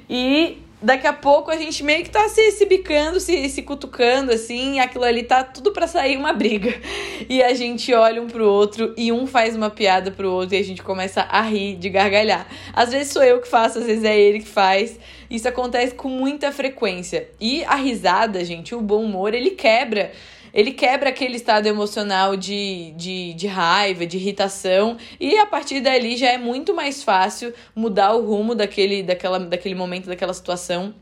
E 0.10 0.58
daqui 0.82 1.08
a 1.08 1.14
pouco 1.14 1.52
a 1.52 1.58
gente 1.58 1.84
meio 1.84 2.04
que 2.04 2.10
tá 2.10 2.28
se, 2.30 2.52
se 2.52 2.66
bicando, 2.66 3.20
se, 3.20 3.50
se 3.50 3.62
cutucando, 3.62 4.32
assim, 4.32 4.80
aquilo 4.80 5.04
ali 5.04 5.24
tá 5.24 5.44
tudo 5.44 5.72
para 5.72 5.88
sair 5.88 6.18
uma 6.18 6.34
briga. 6.34 6.74
E 7.28 7.42
a 7.42 7.54
gente 7.54 7.94
olha 7.94 8.22
um 8.22 8.28
pro 8.28 8.48
outro 8.48 8.94
e 8.98 9.12
um 9.12 9.26
faz 9.26 9.56
uma 9.56 9.70
piada 9.70 10.12
pro 10.12 10.30
outro 10.30 10.56
e 10.56 10.60
a 10.60 10.64
gente 10.64 10.84
começa 10.84 11.22
a 11.22 11.42
rir, 11.42 11.76
de 11.76 11.90
gargalhar. 11.90 12.46
Às 12.74 12.92
vezes 12.92 13.14
sou 13.14 13.24
eu 13.24 13.40
que 13.40 13.48
faço, 13.48 13.80
às 13.80 13.86
vezes 13.86 14.04
é 14.04 14.20
ele 14.20 14.40
que 14.40 14.48
faz. 14.48 15.00
Isso 15.30 15.48
acontece 15.48 15.96
com 15.96 16.10
muita 16.10 16.52
frequência. 16.52 17.30
E 17.40 17.64
a 17.64 17.76
risada, 17.76 18.44
gente, 18.44 18.76
o 18.76 18.82
bom 18.82 19.04
humor, 19.04 19.34
ele 19.34 19.52
quebra 19.52 20.12
ele 20.56 20.72
quebra 20.72 21.10
aquele 21.10 21.36
estado 21.36 21.68
emocional 21.68 22.38
de, 22.38 22.92
de, 22.92 23.34
de 23.34 23.46
raiva, 23.46 24.06
de 24.06 24.16
irritação, 24.16 24.96
e 25.20 25.38
a 25.38 25.46
partir 25.46 25.82
dali 25.82 26.16
já 26.16 26.32
é 26.32 26.38
muito 26.38 26.74
mais 26.74 27.04
fácil 27.04 27.54
mudar 27.76 28.14
o 28.14 28.26
rumo 28.26 28.56
daquele, 28.56 29.04
daquela, 29.04 29.38
daquele 29.38 29.76
momento, 29.76 30.08
daquela 30.08 30.34
situação 30.34 30.96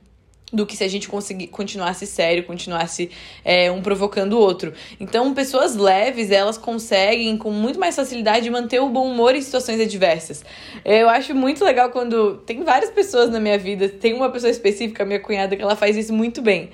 do 0.52 0.66
que 0.66 0.76
se 0.76 0.84
a 0.84 0.88
gente 0.88 1.08
conseguir 1.08 1.48
continuasse 1.48 2.06
sério, 2.06 2.44
continuasse 2.44 3.10
é, 3.44 3.72
um 3.72 3.82
provocando 3.82 4.34
o 4.34 4.40
outro. 4.40 4.74
Então, 5.00 5.34
pessoas 5.34 5.76
leves, 5.76 6.30
elas 6.30 6.58
conseguem 6.58 7.36
com 7.38 7.50
muito 7.50 7.80
mais 7.80 7.96
facilidade 7.96 8.50
manter 8.50 8.80
o 8.80 8.90
bom 8.90 9.08
humor 9.08 9.36
em 9.36 9.42
situações 9.42 9.80
adversas. 9.80 10.44
Eu 10.86 11.10
acho 11.10 11.34
muito 11.34 11.64
legal 11.64 11.90
quando 11.90 12.38
tem 12.38 12.64
várias 12.64 12.92
pessoas 12.92 13.32
na 13.32 13.40
minha 13.40 13.58
vida, 13.58 13.90
tem 13.90 14.14
uma 14.14 14.30
pessoa 14.30 14.52
específica, 14.52 15.06
minha 15.06 15.20
cunhada, 15.20 15.56
que 15.56 15.62
ela 15.62 15.76
faz 15.76 15.98
isso 15.98 16.14
muito 16.14 16.42
bem 16.42 16.70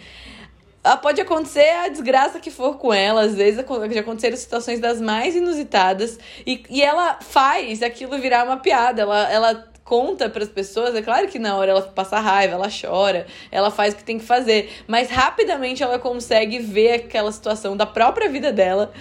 pode 0.97 1.21
acontecer 1.21 1.69
a 1.69 1.87
desgraça 1.87 2.39
que 2.39 2.51
for 2.51 2.77
com 2.77 2.93
ela, 2.93 3.21
às 3.21 3.35
vezes 3.35 3.63
já 3.91 4.01
aconteceram 4.01 4.37
situações 4.37 4.79
das 4.79 5.01
mais 5.01 5.35
inusitadas 5.35 6.17
e, 6.45 6.63
e 6.69 6.81
ela 6.81 7.19
faz 7.21 7.81
aquilo 7.83 8.17
virar 8.19 8.45
uma 8.45 8.57
piada, 8.57 9.01
ela, 9.01 9.31
ela 9.31 9.69
conta 9.83 10.29
para 10.29 10.43
as 10.43 10.49
pessoas, 10.49 10.93
é 10.93 11.01
claro 11.01 11.27
que 11.27 11.39
na 11.39 11.57
hora 11.57 11.71
ela 11.71 11.81
passa 11.81 12.19
raiva, 12.19 12.53
ela 12.53 12.69
chora, 12.69 13.25
ela 13.51 13.71
faz 13.71 13.95
o 13.95 13.97
que 13.97 14.03
tem 14.03 14.19
que 14.19 14.25
fazer, 14.25 14.71
mas 14.85 15.09
rapidamente 15.09 15.81
ela 15.81 15.97
consegue 15.97 16.59
ver 16.59 16.93
aquela 16.93 17.31
situação 17.31 17.75
da 17.75 17.87
própria 17.87 18.29
vida 18.29 18.51
dela 18.51 18.93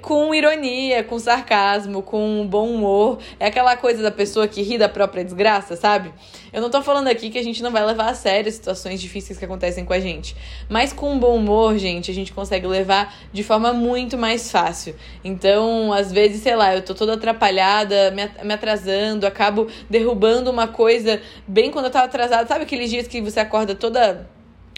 com 0.00 0.34
ironia, 0.34 1.04
com 1.04 1.18
sarcasmo, 1.18 2.02
com 2.02 2.46
bom 2.46 2.70
humor. 2.70 3.18
É 3.38 3.46
aquela 3.46 3.76
coisa 3.76 4.02
da 4.02 4.10
pessoa 4.10 4.48
que 4.48 4.62
ri 4.62 4.78
da 4.78 4.88
própria 4.88 5.24
desgraça, 5.24 5.76
sabe? 5.76 6.12
Eu 6.52 6.62
não 6.62 6.70
tô 6.70 6.82
falando 6.82 7.08
aqui 7.08 7.30
que 7.30 7.38
a 7.38 7.42
gente 7.42 7.62
não 7.62 7.70
vai 7.70 7.84
levar 7.84 8.08
a 8.08 8.14
sério 8.14 8.50
situações 8.50 9.00
difíceis 9.00 9.38
que 9.38 9.44
acontecem 9.44 9.84
com 9.84 9.92
a 9.92 10.00
gente. 10.00 10.34
Mas 10.68 10.92
com 10.92 11.18
bom 11.18 11.36
humor, 11.36 11.76
gente, 11.76 12.10
a 12.10 12.14
gente 12.14 12.32
consegue 12.32 12.66
levar 12.66 13.14
de 13.32 13.42
forma 13.42 13.72
muito 13.72 14.16
mais 14.16 14.50
fácil. 14.50 14.94
Então, 15.22 15.92
às 15.92 16.10
vezes, 16.10 16.42
sei 16.42 16.56
lá, 16.56 16.74
eu 16.74 16.82
tô 16.82 16.94
toda 16.94 17.14
atrapalhada, 17.14 18.10
me 18.10 18.54
atrasando, 18.54 19.26
acabo 19.26 19.68
derrubando 19.90 20.50
uma 20.50 20.66
coisa 20.66 21.20
bem 21.46 21.70
quando 21.70 21.86
eu 21.86 21.90
tava 21.90 22.06
atrasada. 22.06 22.46
Sabe 22.46 22.64
aqueles 22.64 22.88
dias 22.88 23.06
que 23.06 23.20
você 23.20 23.40
acorda 23.40 23.74
toda 23.74 24.28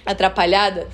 atrapalhada? 0.04 0.88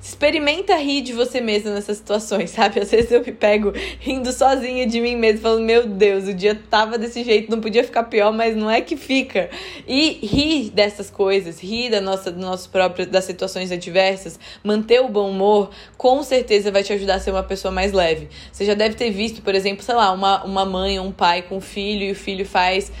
Experimenta 0.00 0.76
rir 0.76 1.02
de 1.02 1.12
você 1.12 1.40
mesmo 1.40 1.70
nessas 1.70 1.98
situações, 1.98 2.50
sabe? 2.50 2.80
Às 2.80 2.90
vezes 2.90 3.10
eu 3.10 3.20
me 3.20 3.32
pego 3.32 3.72
rindo 3.98 4.32
sozinha 4.32 4.86
de 4.86 5.00
mim 5.00 5.16
mesmo, 5.16 5.40
falando: 5.40 5.64
Meu 5.64 5.86
Deus, 5.86 6.28
o 6.28 6.34
dia 6.34 6.54
tava 6.70 6.96
desse 6.96 7.24
jeito, 7.24 7.50
não 7.50 7.60
podia 7.60 7.82
ficar 7.82 8.04
pior, 8.04 8.32
mas 8.32 8.56
não 8.56 8.70
é 8.70 8.80
que 8.80 8.96
fica. 8.96 9.50
E 9.86 10.24
rir 10.24 10.70
dessas 10.70 11.10
coisas, 11.10 11.60
rir 11.60 11.90
da 11.90 12.00
nossa, 12.00 12.30
do 12.30 12.40
nosso 12.40 12.70
próprio, 12.70 13.06
das 13.06 13.24
situações 13.24 13.72
adversas, 13.72 14.38
manter 14.62 15.00
o 15.00 15.08
bom 15.08 15.30
humor, 15.30 15.70
com 15.96 16.22
certeza 16.22 16.70
vai 16.70 16.84
te 16.84 16.92
ajudar 16.92 17.16
a 17.16 17.20
ser 17.20 17.32
uma 17.32 17.42
pessoa 17.42 17.72
mais 17.72 17.92
leve. 17.92 18.28
Você 18.52 18.64
já 18.64 18.74
deve 18.74 18.94
ter 18.94 19.10
visto, 19.10 19.42
por 19.42 19.54
exemplo, 19.54 19.82
sei 19.82 19.96
lá, 19.96 20.12
uma, 20.12 20.44
uma 20.44 20.64
mãe 20.64 20.98
ou 21.00 21.06
um 21.06 21.12
pai 21.12 21.42
com 21.42 21.56
um 21.56 21.60
filho 21.60 22.04
e 22.04 22.12
o 22.12 22.14
filho 22.14 22.46
faz 22.46 22.92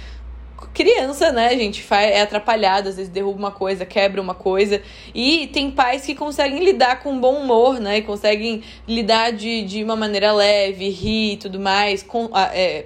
criança, 0.78 1.32
né, 1.32 1.50
gente, 1.56 1.84
é 1.92 2.22
atrapalhada, 2.22 2.88
às 2.90 2.96
vezes 2.96 3.10
derruba 3.10 3.36
uma 3.36 3.50
coisa, 3.50 3.84
quebra 3.84 4.22
uma 4.22 4.34
coisa. 4.34 4.80
E 5.12 5.48
tem 5.48 5.72
pais 5.72 6.06
que 6.06 6.14
conseguem 6.14 6.62
lidar 6.64 7.02
com 7.02 7.18
bom 7.18 7.42
humor, 7.42 7.80
né? 7.80 7.98
E 7.98 8.02
conseguem 8.02 8.62
lidar 8.86 9.32
de, 9.32 9.62
de 9.64 9.82
uma 9.82 9.96
maneira 9.96 10.32
leve, 10.32 10.88
rir 10.88 11.32
e 11.32 11.36
tudo 11.36 11.58
mais. 11.58 12.04
Com, 12.04 12.30
é, 12.54 12.84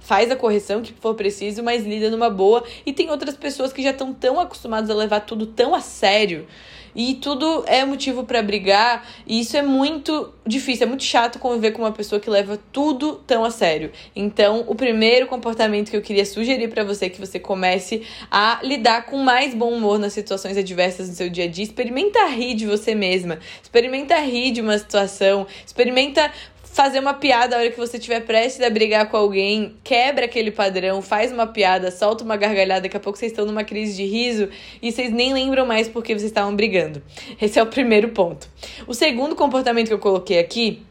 faz 0.00 0.30
a 0.30 0.36
correção 0.36 0.82
que 0.82 0.92
for 0.92 1.14
preciso, 1.14 1.62
mas 1.62 1.86
lida 1.86 2.10
numa 2.10 2.28
boa. 2.28 2.62
E 2.84 2.92
tem 2.92 3.08
outras 3.08 3.34
pessoas 3.34 3.72
que 3.72 3.82
já 3.82 3.90
estão 3.90 4.12
tão 4.12 4.38
acostumadas 4.38 4.90
a 4.90 4.94
levar 4.94 5.20
tudo 5.20 5.46
tão 5.46 5.74
a 5.74 5.80
sério 5.80 6.46
e 6.94 7.14
tudo 7.14 7.64
é 7.66 7.84
motivo 7.84 8.24
para 8.24 8.42
brigar, 8.42 9.06
e 9.26 9.40
isso 9.40 9.56
é 9.56 9.62
muito 9.62 10.32
difícil, 10.46 10.84
é 10.84 10.88
muito 10.88 11.04
chato 11.04 11.38
conviver 11.38 11.72
com 11.72 11.82
uma 11.82 11.92
pessoa 11.92 12.20
que 12.20 12.28
leva 12.28 12.58
tudo 12.72 13.14
tão 13.26 13.44
a 13.44 13.50
sério. 13.50 13.92
Então, 14.14 14.64
o 14.66 14.74
primeiro 14.74 15.26
comportamento 15.26 15.90
que 15.90 15.96
eu 15.96 16.02
queria 16.02 16.24
sugerir 16.24 16.68
para 16.68 16.84
você 16.84 17.06
é 17.06 17.08
que 17.08 17.20
você 17.20 17.38
comece 17.38 18.02
a 18.30 18.60
lidar 18.62 19.06
com 19.06 19.18
mais 19.18 19.54
bom 19.54 19.72
humor 19.72 19.98
nas 19.98 20.12
situações 20.12 20.56
adversas 20.56 21.08
no 21.08 21.14
seu 21.14 21.30
dia 21.30 21.44
a 21.44 21.48
dia. 21.48 21.64
Experimenta 21.64 22.26
rir 22.26 22.54
de 22.54 22.66
você 22.66 22.94
mesma, 22.94 23.38
experimenta 23.62 24.16
rir 24.16 24.50
de 24.50 24.60
uma 24.60 24.78
situação, 24.78 25.46
experimenta 25.64 26.30
fazer 26.72 27.00
uma 27.00 27.14
piada 27.14 27.56
a 27.56 27.58
hora 27.58 27.70
que 27.70 27.76
você 27.76 27.96
estiver 27.96 28.20
prestes 28.20 28.64
a 28.64 28.70
brigar 28.70 29.10
com 29.10 29.16
alguém, 29.16 29.74
quebra 29.82 30.24
aquele 30.24 30.50
padrão, 30.50 31.02
faz 31.02 31.32
uma 31.32 31.46
piada, 31.46 31.90
solta 31.90 32.24
uma 32.24 32.36
gargalhada, 32.36 32.82
daqui 32.82 32.96
a 32.96 33.00
pouco 33.00 33.18
vocês 33.18 33.32
estão 33.32 33.44
numa 33.44 33.64
crise 33.64 33.96
de 33.96 34.04
riso 34.04 34.48
e 34.80 34.90
vocês 34.92 35.12
nem 35.12 35.34
lembram 35.34 35.66
mais 35.66 35.88
porque 35.88 36.14
vocês 36.14 36.30
estavam 36.30 36.54
brigando. 36.54 37.02
Esse 37.40 37.58
é 37.58 37.62
o 37.62 37.66
primeiro 37.66 38.10
ponto. 38.10 38.48
O 38.86 38.94
segundo 38.94 39.34
comportamento 39.34 39.88
que 39.88 39.94
eu 39.94 39.98
coloquei 39.98 40.38
aqui 40.38 40.82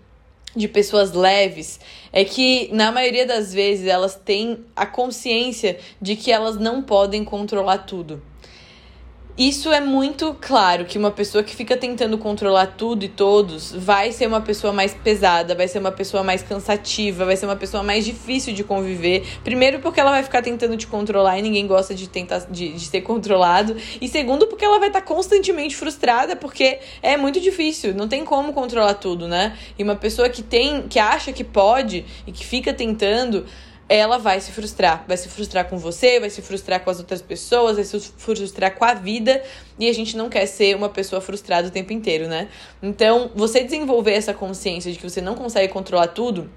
de 0.56 0.68
pessoas 0.68 1.14
leves 1.14 1.80
é 2.12 2.26
que 2.26 2.70
na 2.74 2.92
maioria 2.92 3.26
das 3.26 3.54
vezes 3.54 3.88
elas 3.88 4.16
têm 4.16 4.60
a 4.76 4.86
consciência 4.86 5.80
de 6.02 6.16
que 6.16 6.32
elas 6.32 6.58
não 6.58 6.82
podem 6.82 7.24
controlar 7.24 7.80
tudo. 7.80 8.22
Isso 9.40 9.72
é 9.72 9.80
muito 9.80 10.36
claro 10.42 10.84
que 10.84 10.98
uma 10.98 11.12
pessoa 11.12 11.42
que 11.42 11.56
fica 11.56 11.78
tentando 11.78 12.18
controlar 12.18 12.76
tudo 12.76 13.06
e 13.06 13.08
todos 13.08 13.72
vai 13.72 14.12
ser 14.12 14.28
uma 14.28 14.42
pessoa 14.42 14.74
mais 14.74 14.94
pesada, 14.94 15.56
vai 15.56 15.66
ser 15.66 15.80
uma 15.80 15.94
pessoa 15.94 16.22
mais 16.22 16.44
cansativa, 16.44 17.24
vai 17.24 17.38
ser 17.38 17.46
uma 17.46 17.56
pessoa 17.56 17.82
mais 17.82 18.04
difícil 18.04 18.54
de 18.54 18.66
conviver. 18.66 19.26
Primeiro, 19.42 19.80
porque 19.80 19.98
ela 19.98 20.12
vai 20.12 20.24
ficar 20.24 20.42
tentando 20.42 20.76
te 20.76 20.86
controlar 20.88 21.40
e 21.40 21.42
ninguém 21.42 21.66
gosta 21.66 21.96
de 21.96 22.10
tentar 22.10 22.40
de, 22.52 22.74
de 22.74 22.86
ser 22.86 23.00
controlado. 23.00 23.78
E 24.02 24.10
segundo, 24.10 24.46
porque 24.46 24.66
ela 24.66 24.78
vai 24.78 24.90
estar 24.90 25.04
constantemente 25.04 25.74
frustrada, 25.74 26.36
porque 26.36 26.80
é 27.02 27.16
muito 27.16 27.40
difícil, 27.40 27.96
não 27.96 28.10
tem 28.10 28.26
como 28.26 28.52
controlar 28.52 28.96
tudo, 28.96 29.26
né? 29.26 29.58
E 29.78 29.84
uma 29.84 29.96
pessoa 29.96 30.28
que 30.28 30.44
tem, 30.44 30.82
que 30.90 31.00
acha 31.00 31.32
que 31.32 31.46
pode 31.46 32.06
e 32.28 32.34
que 32.34 32.46
fica 32.46 32.74
tentando 32.74 33.46
ela 33.90 34.20
vai 34.20 34.40
se 34.40 34.52
frustrar. 34.52 35.04
Vai 35.08 35.18
se 35.18 35.28
frustrar 35.28 35.68
com 35.68 35.78
você, 35.78 36.20
vai 36.20 36.30
se 36.30 36.44
frustrar 36.44 36.80
com 36.82 36.92
as 36.92 37.00
outras 37.00 37.22
pessoas, 37.22 37.76
vai 37.76 37.84
se 37.84 38.00
frustrar 38.00 38.76
com 38.76 38.86
a 38.86 38.94
vida. 38.94 39.44
E 39.80 39.90
a 39.90 39.94
gente 39.94 40.16
não 40.16 40.30
quer 40.30 40.46
ser 40.46 40.76
uma 40.76 40.90
pessoa 40.90 41.20
frustrada 41.20 41.68
o 41.68 41.72
tempo 41.72 41.92
inteiro, 41.92 42.28
né? 42.28 42.48
Então, 42.82 43.32
você 43.36 43.64
desenvolver 43.64 44.14
essa 44.14 44.34
consciência 44.34 44.92
de 44.92 45.00
que 45.00 45.10
você 45.10 45.20
não 45.20 45.34
consegue 45.34 45.74
controlar 45.74 46.10
tudo 46.10 46.50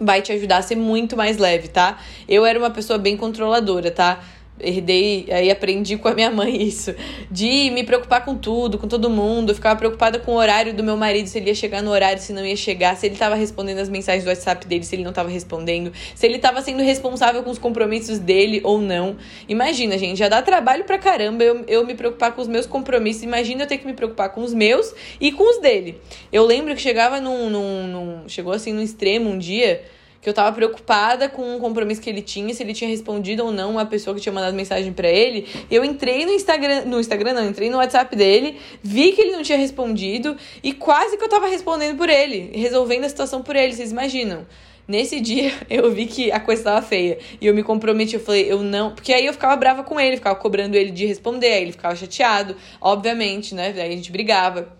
vai 0.00 0.22
te 0.22 0.30
ajudar 0.32 0.58
a 0.58 0.62
ser 0.62 0.76
muito 0.76 1.16
mais 1.16 1.38
leve, 1.38 1.68
tá? 1.68 1.98
Eu 2.28 2.46
era 2.46 2.58
uma 2.58 2.70
pessoa 2.70 2.98
bem 2.98 3.16
controladora, 3.16 3.90
tá? 3.90 4.22
Herdei, 4.60 5.26
aí 5.30 5.50
aprendi 5.50 5.96
com 5.96 6.08
a 6.08 6.14
minha 6.14 6.30
mãe 6.30 6.60
isso, 6.62 6.94
de 7.30 7.70
me 7.70 7.84
preocupar 7.84 8.24
com 8.24 8.34
tudo, 8.34 8.78
com 8.78 8.86
todo 8.86 9.08
mundo, 9.10 9.50
eu 9.50 9.54
ficava 9.54 9.76
preocupada 9.76 10.18
com 10.18 10.32
o 10.32 10.36
horário 10.36 10.74
do 10.74 10.82
meu 10.82 10.96
marido, 10.96 11.26
se 11.28 11.38
ele 11.38 11.48
ia 11.48 11.54
chegar 11.54 11.82
no 11.82 11.90
horário, 11.90 12.20
se 12.20 12.32
não 12.32 12.44
ia 12.44 12.56
chegar, 12.56 12.96
se 12.96 13.06
ele 13.06 13.14
estava 13.14 13.34
respondendo 13.34 13.78
as 13.78 13.88
mensagens 13.88 14.24
do 14.24 14.28
WhatsApp 14.28 14.66
dele, 14.66 14.84
se 14.84 14.94
ele 14.94 15.02
não 15.02 15.10
estava 15.10 15.28
respondendo, 15.28 15.92
se 16.14 16.26
ele 16.26 16.36
estava 16.36 16.60
sendo 16.62 16.82
responsável 16.82 17.42
com 17.42 17.50
os 17.50 17.58
compromissos 17.58 18.18
dele 18.18 18.60
ou 18.64 18.80
não. 18.80 19.16
Imagina, 19.48 19.96
gente, 19.98 20.18
já 20.18 20.28
dá 20.28 20.42
trabalho 20.42 20.84
pra 20.84 20.98
caramba 20.98 21.42
eu, 21.42 21.64
eu 21.66 21.86
me 21.86 21.94
preocupar 21.94 22.32
com 22.32 22.40
os 22.40 22.48
meus 22.48 22.66
compromissos, 22.66 23.22
imagina 23.22 23.62
eu 23.62 23.66
ter 23.66 23.78
que 23.78 23.86
me 23.86 23.94
preocupar 23.94 24.30
com 24.30 24.42
os 24.42 24.54
meus 24.54 24.94
e 25.20 25.32
com 25.32 25.48
os 25.50 25.60
dele. 25.60 26.00
Eu 26.32 26.44
lembro 26.44 26.74
que 26.74 26.80
chegava 26.80 27.20
num, 27.20 27.50
num, 27.50 27.86
num 27.86 28.28
chegou 28.28 28.52
assim 28.52 28.72
no 28.72 28.82
extremo 28.82 29.30
um 29.30 29.38
dia, 29.38 29.84
que 30.20 30.28
eu 30.28 30.34
tava 30.34 30.54
preocupada 30.54 31.28
com 31.28 31.56
o 31.56 31.60
compromisso 31.60 32.00
que 32.00 32.10
ele 32.10 32.22
tinha, 32.22 32.52
se 32.52 32.62
ele 32.62 32.74
tinha 32.74 32.90
respondido 32.90 33.44
ou 33.44 33.52
não 33.52 33.78
a 33.78 33.86
pessoa 33.86 34.14
que 34.14 34.20
tinha 34.20 34.32
mandado 34.32 34.54
mensagem 34.54 34.92
para 34.92 35.08
ele. 35.08 35.46
Eu 35.70 35.84
entrei 35.84 36.26
no 36.26 36.32
Instagram, 36.32 36.84
no 36.84 36.98
Instagram 36.98 37.34
não, 37.34 37.48
entrei 37.48 37.70
no 37.70 37.76
WhatsApp 37.76 38.14
dele, 38.16 38.58
vi 38.82 39.12
que 39.12 39.20
ele 39.20 39.32
não 39.32 39.42
tinha 39.42 39.58
respondido 39.58 40.36
e 40.62 40.72
quase 40.72 41.16
que 41.16 41.24
eu 41.24 41.28
tava 41.28 41.46
respondendo 41.46 41.96
por 41.96 42.08
ele, 42.08 42.50
resolvendo 42.54 43.04
a 43.04 43.08
situação 43.08 43.42
por 43.42 43.54
ele, 43.54 43.72
vocês 43.72 43.92
imaginam? 43.92 44.46
Nesse 44.88 45.20
dia 45.20 45.52
eu 45.68 45.92
vi 45.92 46.06
que 46.06 46.32
a 46.32 46.40
coisa 46.40 46.60
estava 46.60 46.82
feia 46.82 47.18
e 47.40 47.46
eu 47.46 47.54
me 47.54 47.62
comprometi, 47.62 48.14
eu 48.14 48.20
falei, 48.20 48.50
eu 48.50 48.62
não, 48.62 48.94
porque 48.94 49.12
aí 49.12 49.26
eu 49.26 49.32
ficava 49.32 49.54
brava 49.54 49.84
com 49.84 50.00
ele, 50.00 50.16
ficava 50.16 50.34
cobrando 50.34 50.76
ele 50.76 50.90
de 50.90 51.06
responder, 51.06 51.52
aí 51.52 51.62
ele 51.62 51.72
ficava 51.72 51.94
chateado, 51.94 52.56
obviamente, 52.80 53.54
né? 53.54 53.74
Aí 53.76 53.92
a 53.92 53.96
gente 53.96 54.10
brigava. 54.10 54.77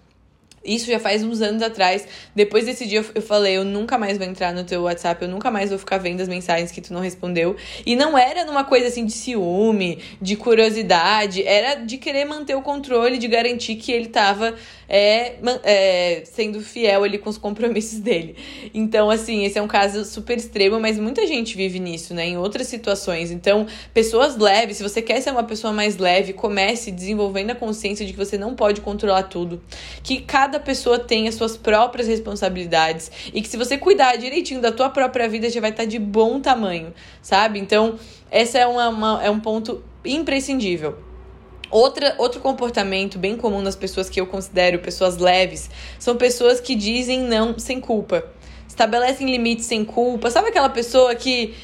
Isso 0.68 0.86
já 0.86 0.98
faz 0.98 1.24
uns 1.24 1.40
anos 1.40 1.62
atrás. 1.62 2.06
Depois 2.34 2.66
desse 2.66 2.86
dia 2.86 3.04
eu 3.14 3.22
falei, 3.22 3.56
eu 3.56 3.64
nunca 3.64 3.96
mais 3.96 4.18
vou 4.18 4.26
entrar 4.26 4.52
no 4.52 4.64
teu 4.64 4.82
WhatsApp, 4.82 5.22
eu 5.22 5.28
nunca 5.28 5.50
mais 5.50 5.70
vou 5.70 5.78
ficar 5.78 5.98
vendo 5.98 6.20
as 6.20 6.28
mensagens 6.28 6.70
que 6.70 6.80
tu 6.80 6.92
não 6.92 7.00
respondeu. 7.00 7.56
E 7.86 7.96
não 7.96 8.16
era 8.16 8.44
numa 8.44 8.64
coisa 8.64 8.88
assim 8.88 9.06
de 9.06 9.12
ciúme, 9.12 9.98
de 10.20 10.36
curiosidade, 10.36 11.42
era 11.42 11.76
de 11.76 11.96
querer 11.96 12.24
manter 12.24 12.54
o 12.54 12.62
controle, 12.62 13.18
de 13.18 13.26
garantir 13.26 13.76
que 13.76 13.90
ele 13.90 14.06
tava 14.06 14.54
é, 14.88 15.36
é, 15.62 16.22
sendo 16.24 16.60
fiel 16.60 17.04
ali 17.04 17.18
com 17.18 17.28
os 17.28 17.36
compromissos 17.36 18.00
dele. 18.00 18.36
Então, 18.72 19.10
assim, 19.10 19.44
esse 19.44 19.58
é 19.58 19.62
um 19.62 19.68
caso 19.68 20.04
super 20.04 20.36
extremo, 20.36 20.80
mas 20.80 20.98
muita 20.98 21.26
gente 21.26 21.56
vive 21.56 21.78
nisso, 21.78 22.14
né? 22.14 22.26
Em 22.26 22.38
outras 22.38 22.66
situações. 22.66 23.30
Então, 23.30 23.66
pessoas 23.92 24.36
leves, 24.36 24.78
se 24.78 24.82
você 24.82 25.02
quer 25.02 25.20
ser 25.20 25.30
uma 25.30 25.44
pessoa 25.44 25.72
mais 25.72 25.98
leve, 25.98 26.32
comece 26.32 26.90
desenvolvendo 26.90 27.50
a 27.50 27.54
consciência 27.54 28.06
de 28.06 28.12
que 28.12 28.18
você 28.18 28.38
não 28.38 28.54
pode 28.54 28.80
controlar 28.80 29.24
tudo. 29.24 29.62
Que 30.02 30.20
cada 30.20 30.57
pessoa 30.58 30.98
tem 30.98 31.28
as 31.28 31.34
suas 31.34 31.56
próprias 31.56 32.08
responsabilidades. 32.08 33.10
E 33.32 33.40
que 33.40 33.48
se 33.48 33.56
você 33.56 33.78
cuidar 33.78 34.16
direitinho 34.16 34.60
da 34.60 34.72
tua 34.72 34.88
própria 34.88 35.28
vida, 35.28 35.50
já 35.50 35.60
vai 35.60 35.70
estar 35.70 35.84
de 35.84 35.98
bom 35.98 36.40
tamanho, 36.40 36.92
sabe? 37.22 37.58
Então, 37.58 37.98
esse 38.30 38.58
é, 38.58 38.66
uma, 38.66 38.88
uma 38.88 39.24
é 39.24 39.30
um 39.30 39.40
ponto 39.40 39.82
imprescindível. 40.04 40.98
Outra, 41.70 42.14
outro 42.18 42.40
comportamento 42.40 43.18
bem 43.18 43.36
comum 43.36 43.60
nas 43.60 43.76
pessoas 43.76 44.08
que 44.08 44.18
eu 44.18 44.26
considero 44.26 44.78
pessoas 44.78 45.18
leves 45.18 45.70
são 45.98 46.16
pessoas 46.16 46.60
que 46.60 46.74
dizem 46.74 47.20
não 47.20 47.58
sem 47.58 47.78
culpa. 47.78 48.24
Estabelecem 48.66 49.30
limites 49.30 49.66
sem 49.66 49.84
culpa. 49.84 50.30
Sabe 50.30 50.48
aquela 50.48 50.68
pessoa 50.70 51.14
que 51.14 51.54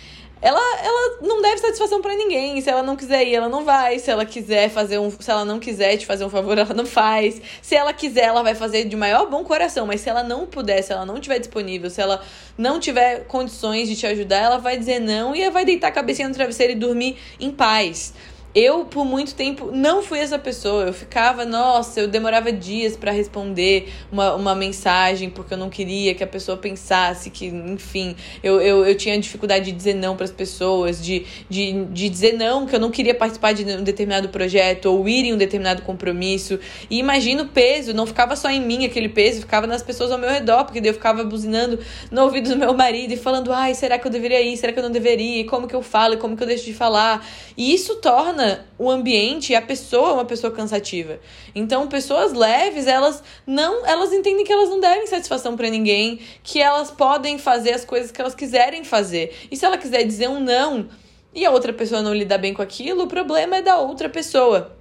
ela, 0.45 0.61
ela 0.83 1.19
não 1.23 1.41
deve 1.41 1.57
satisfação 1.57 2.03
para 2.03 2.15
ninguém. 2.15 2.61
Se 2.61 2.69
ela 2.69 2.83
não 2.83 2.97
quiser 2.97 3.27
ir, 3.27 3.35
ela 3.35 3.49
não 3.49 3.65
vai. 3.65 3.99
Se 3.99 4.11
ela 4.11 4.27
quiser 4.27 4.69
fazer 4.69 4.99
um. 4.99 5.11
Se 5.11 5.31
ela 5.31 5.43
não 5.43 5.59
quiser 5.59 5.97
te 5.97 6.05
fazer 6.05 6.23
um 6.23 6.29
favor, 6.29 6.59
ela 6.59 6.75
não 6.75 6.85
faz. 6.85 7.41
Se 7.63 7.75
ela 7.75 7.95
quiser, 7.95 8.25
ela 8.25 8.43
vai 8.43 8.55
fazer 8.55 8.85
de 8.85 8.95
maior 8.95 9.31
bom 9.31 9.43
coração. 9.43 9.87
Mas 9.87 10.03
se 10.03 10.11
ela 10.11 10.23
não 10.23 10.45
puder, 10.45 10.83
se 10.83 10.93
ela 10.93 11.07
não 11.07 11.19
tiver 11.19 11.39
disponível, 11.39 11.89
se 11.89 11.99
ela 11.99 12.23
não 12.59 12.79
tiver 12.79 13.25
condições 13.25 13.89
de 13.89 13.97
te 13.97 14.07
ajudar, 14.07 14.37
ela 14.37 14.59
vai 14.59 14.77
dizer 14.77 15.01
não 15.01 15.35
e 15.35 15.49
vai 15.49 15.65
deitar 15.65 15.89
a 15.89 15.93
cabecinha 15.93 16.29
no 16.29 16.35
travesseiro 16.35 16.75
e 16.75 16.77
dormir 16.77 17.17
em 17.41 17.51
paz. 17.51 18.13
Eu, 18.55 18.85
por 18.85 19.05
muito 19.05 19.35
tempo, 19.35 19.73
não 19.73 20.01
fui 20.01 20.21
essa 20.21 20.39
pessoa. 20.39 20.85
Eu 20.85 20.93
ficava, 20.93 21.45
nossa, 21.45 21.99
eu 21.99 22.07
demorava 22.07 22.53
dias 22.53 22.97
para 22.97 23.11
responder 23.11 23.93
uma, 24.13 24.33
uma 24.35 24.55
mensagem, 24.55 25.29
porque 25.29 25.55
eu 25.55 25.59
não 25.59 25.69
queria 25.69 26.15
que 26.15 26.23
a 26.23 26.27
pessoa 26.27 26.57
pensasse 26.57 27.31
que, 27.31 27.47
enfim, 27.47 28.15
eu, 28.45 28.61
eu, 28.61 28.87
eu 28.87 28.97
tinha 28.97 29.19
dificuldade 29.19 29.65
de 29.65 29.73
dizer 29.73 29.95
não 29.95 30.15
para 30.15 30.25
as 30.25 30.31
pessoas, 30.31 31.05
de, 31.05 31.27
de, 31.51 31.85
de 31.87 32.09
dizer 32.09 32.35
não, 32.35 32.65
que 32.65 32.77
eu 32.77 32.79
não 32.79 32.93
queria 32.93 33.13
participar 33.13 33.55
de 33.55 33.65
um 33.65 33.83
determinado 33.83 34.29
projeto 34.29 34.87
ou 34.87 35.09
ir 35.09 35.25
em 35.25 35.35
um 35.35 35.37
determinado 35.37 35.83
compromisso. 35.83 36.61
E 36.89 36.99
imagina 36.99 37.43
o 37.43 37.49
peso, 37.49 37.93
não 37.93 38.07
ficava 38.07 38.37
só 38.37 38.49
em 38.49 38.61
mim 38.61 38.85
aquele 38.85 39.09
peso, 39.09 39.41
ficava 39.41 39.67
nas 39.67 39.83
pessoas 39.83 40.13
ao 40.13 40.19
meu 40.19 40.31
redor, 40.31 40.65
porque 40.65 40.81
daí 40.81 40.91
eu 40.91 40.95
ficava 40.95 41.25
buzinando 41.25 41.81
no 42.09 42.23
ouvido 42.23 42.51
do 42.51 42.57
meu 42.57 42.73
marido 42.73 43.15
e 43.15 43.17
falando, 43.17 43.53
ai, 43.53 43.75
será 43.75 43.99
que 43.99 44.07
eu 44.07 44.13
deveria 44.13 44.41
ir? 44.41 44.57
Será 44.57 44.73
que 44.73 44.79
eu 44.79 44.85
não 44.85 44.93
deveria? 44.93 45.45
Como 45.45 45.67
que 45.67 45.75
eu 45.75 45.83
falo? 45.83 46.17
Como 46.19 46.37
que 46.37 46.43
eu 46.45 46.47
deixo 46.47 46.65
de 46.65 46.73
falar? 46.73 47.27
E 47.57 47.75
isso 47.75 47.97
torna 47.97 48.44
torna 48.45 48.67
o 48.79 48.91
ambiente 48.91 49.53
e 49.53 49.57
a 49.57 49.63
pessoa 49.63 50.13
uma 50.13 50.25
pessoa 50.25 50.53
cansativa. 50.53 51.19
Então, 51.55 51.89
pessoas 51.89 52.33
leves, 52.33 52.87
elas 52.87 53.23
não, 53.47 53.87
elas 53.87 54.13
entendem 54.13 54.45
que 54.45 54.53
elas 54.53 54.69
não 54.69 54.81
devem 54.81 55.07
satisfação 55.07 55.57
para 55.57 55.71
ninguém, 55.71 56.21
que 56.43 56.61
elas 56.61 56.91
podem 56.91 57.39
fazer 57.39 57.73
as 57.73 57.85
coisas 57.85 58.11
que 58.11 58.21
elas 58.21 58.35
quiserem 58.35 58.85
fazer. 58.85 59.35
E 59.51 59.57
se 59.57 59.65
ela 59.65 59.79
quiser 59.79 60.05
dizer 60.05 60.29
um 60.29 60.41
não 60.41 60.89
e 61.35 61.45
a 61.45 61.51
outra 61.51 61.73
pessoa 61.73 62.03
não 62.03 62.15
lidar 62.15 62.39
bem 62.39 62.53
com 62.53 62.63
aquilo, 62.63 63.05
o 63.05 63.09
problema 63.09 63.57
é 63.57 63.63
da 63.63 63.79
outra 63.79 64.09
pessoa. 64.09 64.77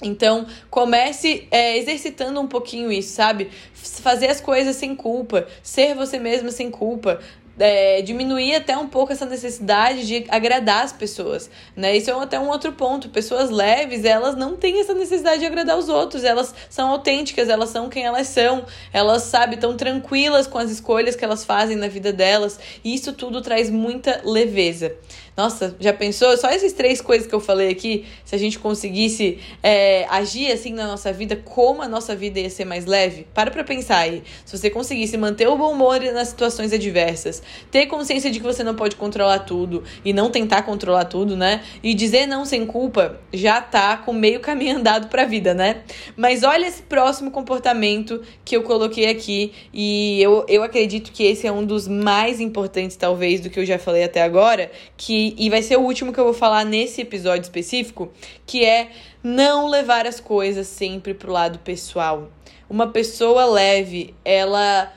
Então, 0.00 0.46
comece 0.70 1.48
é, 1.50 1.76
exercitando 1.76 2.40
um 2.40 2.46
pouquinho 2.46 2.92
isso, 2.92 3.14
sabe? 3.14 3.50
Fazer 3.74 4.28
as 4.28 4.40
coisas 4.40 4.76
sem 4.76 4.94
culpa, 4.94 5.48
ser 5.60 5.94
você 5.96 6.20
mesma 6.20 6.52
sem 6.52 6.70
culpa, 6.70 7.18
é, 7.58 8.02
diminuir 8.02 8.54
até 8.54 8.76
um 8.76 8.86
pouco 8.86 9.12
essa 9.12 9.26
necessidade 9.26 10.06
de 10.06 10.24
agradar 10.28 10.84
as 10.84 10.92
pessoas, 10.92 11.50
né? 11.76 11.96
Isso 11.96 12.10
é 12.10 12.14
até 12.14 12.38
um 12.38 12.48
outro 12.48 12.72
ponto. 12.72 13.08
Pessoas 13.08 13.50
leves, 13.50 14.04
elas 14.04 14.36
não 14.36 14.56
têm 14.56 14.80
essa 14.80 14.94
necessidade 14.94 15.40
de 15.40 15.46
agradar 15.46 15.76
os 15.76 15.88
outros, 15.88 16.24
elas 16.24 16.54
são 16.70 16.88
autênticas, 16.90 17.48
elas 17.48 17.70
são 17.70 17.88
quem 17.88 18.04
elas 18.04 18.28
são, 18.28 18.64
elas, 18.92 19.22
sabe, 19.22 19.56
tão 19.56 19.76
tranquilas 19.76 20.46
com 20.46 20.58
as 20.58 20.70
escolhas 20.70 21.16
que 21.16 21.24
elas 21.24 21.44
fazem 21.44 21.76
na 21.76 21.88
vida 21.88 22.12
delas, 22.12 22.58
e 22.84 22.94
isso 22.94 23.12
tudo 23.12 23.40
traz 23.40 23.70
muita 23.70 24.20
leveza. 24.24 24.94
Nossa, 25.38 25.76
já 25.78 25.92
pensou? 25.92 26.36
Só 26.36 26.48
essas 26.48 26.72
três 26.72 27.00
coisas 27.00 27.24
que 27.24 27.32
eu 27.32 27.38
falei 27.38 27.68
aqui, 27.68 28.04
se 28.24 28.34
a 28.34 28.38
gente 28.38 28.58
conseguisse 28.58 29.38
é, 29.62 30.04
agir 30.10 30.50
assim 30.50 30.72
na 30.72 30.84
nossa 30.84 31.12
vida, 31.12 31.36
como 31.36 31.80
a 31.80 31.86
nossa 31.86 32.16
vida 32.16 32.40
ia 32.40 32.50
ser 32.50 32.64
mais 32.64 32.86
leve? 32.86 33.24
Para 33.32 33.48
pra 33.48 33.62
pensar 33.62 33.98
aí. 33.98 34.24
Se 34.44 34.58
você 34.58 34.68
conseguisse 34.68 35.16
manter 35.16 35.46
o 35.46 35.56
bom 35.56 35.70
humor 35.70 36.00
nas 36.12 36.26
situações 36.26 36.72
adversas, 36.72 37.40
ter 37.70 37.86
consciência 37.86 38.32
de 38.32 38.40
que 38.40 38.44
você 38.44 38.64
não 38.64 38.74
pode 38.74 38.96
controlar 38.96 39.38
tudo 39.38 39.84
e 40.04 40.12
não 40.12 40.28
tentar 40.28 40.62
controlar 40.62 41.04
tudo, 41.04 41.36
né? 41.36 41.62
E 41.84 41.94
dizer 41.94 42.26
não 42.26 42.44
sem 42.44 42.66
culpa, 42.66 43.20
já 43.32 43.60
tá 43.60 43.96
com 43.96 44.12
meio 44.12 44.40
caminho 44.40 44.78
andado 44.78 45.06
pra 45.06 45.24
vida, 45.24 45.54
né? 45.54 45.82
Mas 46.16 46.42
olha 46.42 46.66
esse 46.66 46.82
próximo 46.82 47.30
comportamento 47.30 48.20
que 48.44 48.56
eu 48.56 48.64
coloquei 48.64 49.06
aqui 49.06 49.52
e 49.72 50.20
eu, 50.20 50.44
eu 50.48 50.64
acredito 50.64 51.12
que 51.12 51.22
esse 51.22 51.46
é 51.46 51.52
um 51.52 51.64
dos 51.64 51.86
mais 51.86 52.40
importantes, 52.40 52.96
talvez, 52.96 53.40
do 53.40 53.48
que 53.48 53.60
eu 53.60 53.64
já 53.64 53.78
falei 53.78 54.02
até 54.02 54.20
agora, 54.20 54.68
que 54.96 55.27
e 55.36 55.50
vai 55.50 55.62
ser 55.62 55.76
o 55.76 55.82
último 55.82 56.12
que 56.12 56.20
eu 56.20 56.24
vou 56.24 56.34
falar 56.34 56.64
nesse 56.64 57.00
episódio 57.00 57.42
específico, 57.42 58.12
que 58.46 58.64
é 58.64 58.90
não 59.22 59.66
levar 59.68 60.06
as 60.06 60.20
coisas 60.20 60.66
sempre 60.66 61.12
pro 61.12 61.32
lado 61.32 61.58
pessoal. 61.58 62.30
Uma 62.70 62.88
pessoa 62.88 63.46
leve, 63.46 64.14
ela 64.24 64.92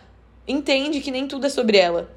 entende 0.48 1.02
que 1.02 1.12
nem 1.12 1.28
tudo 1.28 1.48
é 1.48 1.50
sobre 1.50 1.78
ela. 1.78 2.10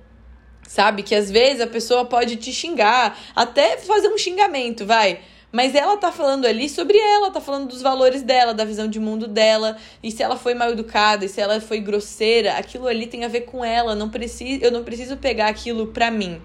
Sabe? 0.66 1.02
Que 1.02 1.14
às 1.14 1.30
vezes 1.30 1.60
a 1.60 1.66
pessoa 1.66 2.04
pode 2.04 2.36
te 2.36 2.52
xingar, 2.52 3.18
até 3.34 3.76
fazer 3.76 4.08
um 4.08 4.18
xingamento, 4.18 4.84
vai. 4.86 5.20
Mas 5.54 5.76
ela 5.76 5.96
tá 5.96 6.10
falando 6.10 6.46
ali 6.46 6.68
sobre 6.68 6.98
ela, 6.98 7.30
tá 7.30 7.40
falando 7.40 7.68
dos 7.68 7.80
valores 7.80 8.22
dela, 8.22 8.52
da 8.52 8.64
visão 8.64 8.88
de 8.88 8.98
mundo 8.98 9.28
dela. 9.28 9.76
E 10.02 10.10
se 10.10 10.20
ela 10.20 10.36
foi 10.36 10.52
mal 10.52 10.70
educada, 10.70 11.24
e 11.24 11.28
se 11.28 11.40
ela 11.40 11.60
foi 11.60 11.78
grosseira, 11.78 12.54
aquilo 12.54 12.88
ali 12.88 13.06
tem 13.06 13.24
a 13.24 13.28
ver 13.28 13.42
com 13.42 13.64
ela. 13.64 13.94
Não 13.94 14.10
preciso, 14.10 14.64
eu 14.64 14.72
não 14.72 14.82
preciso 14.82 15.16
pegar 15.16 15.46
aquilo 15.46 15.86
pra 15.86 16.10
mim. 16.10 16.42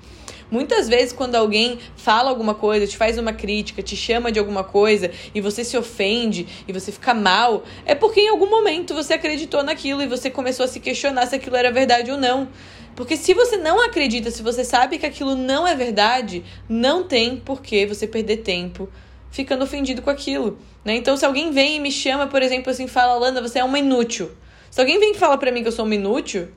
Muitas 0.52 0.88
vezes, 0.90 1.14
quando 1.14 1.36
alguém 1.36 1.78
fala 1.96 2.30
alguma 2.30 2.56
coisa, 2.56 2.88
te 2.88 2.98
faz 2.98 3.18
uma 3.18 3.34
crítica, 3.34 3.84
te 3.84 3.96
chama 3.96 4.32
de 4.32 4.40
alguma 4.40 4.64
coisa 4.64 5.12
e 5.34 5.42
você 5.42 5.64
se 5.64 5.78
ofende 5.78 6.48
e 6.68 6.74
você 6.74 6.92
fica 6.92 7.14
mal, 7.14 7.64
é 7.86 7.94
porque 7.94 8.22
em 8.22 8.30
algum 8.30 8.50
momento 8.50 8.94
você 8.94 9.14
acreditou 9.14 9.64
naquilo 9.64 10.02
e 10.02 10.08
você 10.08 10.30
começou 10.30 10.66
a 10.66 10.68
se 10.68 10.80
questionar 10.80 11.28
se 11.28 11.36
aquilo 11.36 11.56
era 11.56 11.72
verdade 11.72 12.12
ou 12.12 12.18
não. 12.18 12.48
Porque 12.96 13.16
se 13.16 13.34
você 13.34 13.58
não 13.58 13.82
acredita, 13.82 14.32
se 14.32 14.42
você 14.42 14.64
sabe 14.64 14.98
que 14.98 15.06
aquilo 15.06 15.36
não 15.36 15.68
é 15.68 15.76
verdade, 15.76 16.44
não 16.68 17.04
tem 17.04 17.38
por 17.38 17.62
que 17.62 17.86
você 17.86 18.08
perder 18.08 18.38
tempo 18.38 18.90
ficando 19.32 19.64
ofendido 19.64 20.02
com 20.02 20.10
aquilo. 20.10 20.58
Né? 20.84 20.96
Então, 20.96 21.16
se 21.16 21.26
alguém 21.26 21.52
vem 21.52 21.78
e 21.78 21.80
me 21.80 21.92
chama, 21.92 22.28
por 22.28 22.42
exemplo, 22.42 22.72
assim, 22.72 22.88
fala, 22.88 23.16
Landa, 23.16 23.42
você 23.42 23.60
é 23.60 23.64
uma 23.64 23.80
inútil. 23.80 24.32
Se 24.70 24.80
alguém 24.80 25.00
vem 25.00 25.12
e 25.12 25.18
fala 25.18 25.38
pra 25.38 25.52
mim 25.52 25.62
que 25.62 25.68
eu 25.68 25.72
sou 25.72 25.86
uma 25.86 25.96
inútil, 25.96 26.50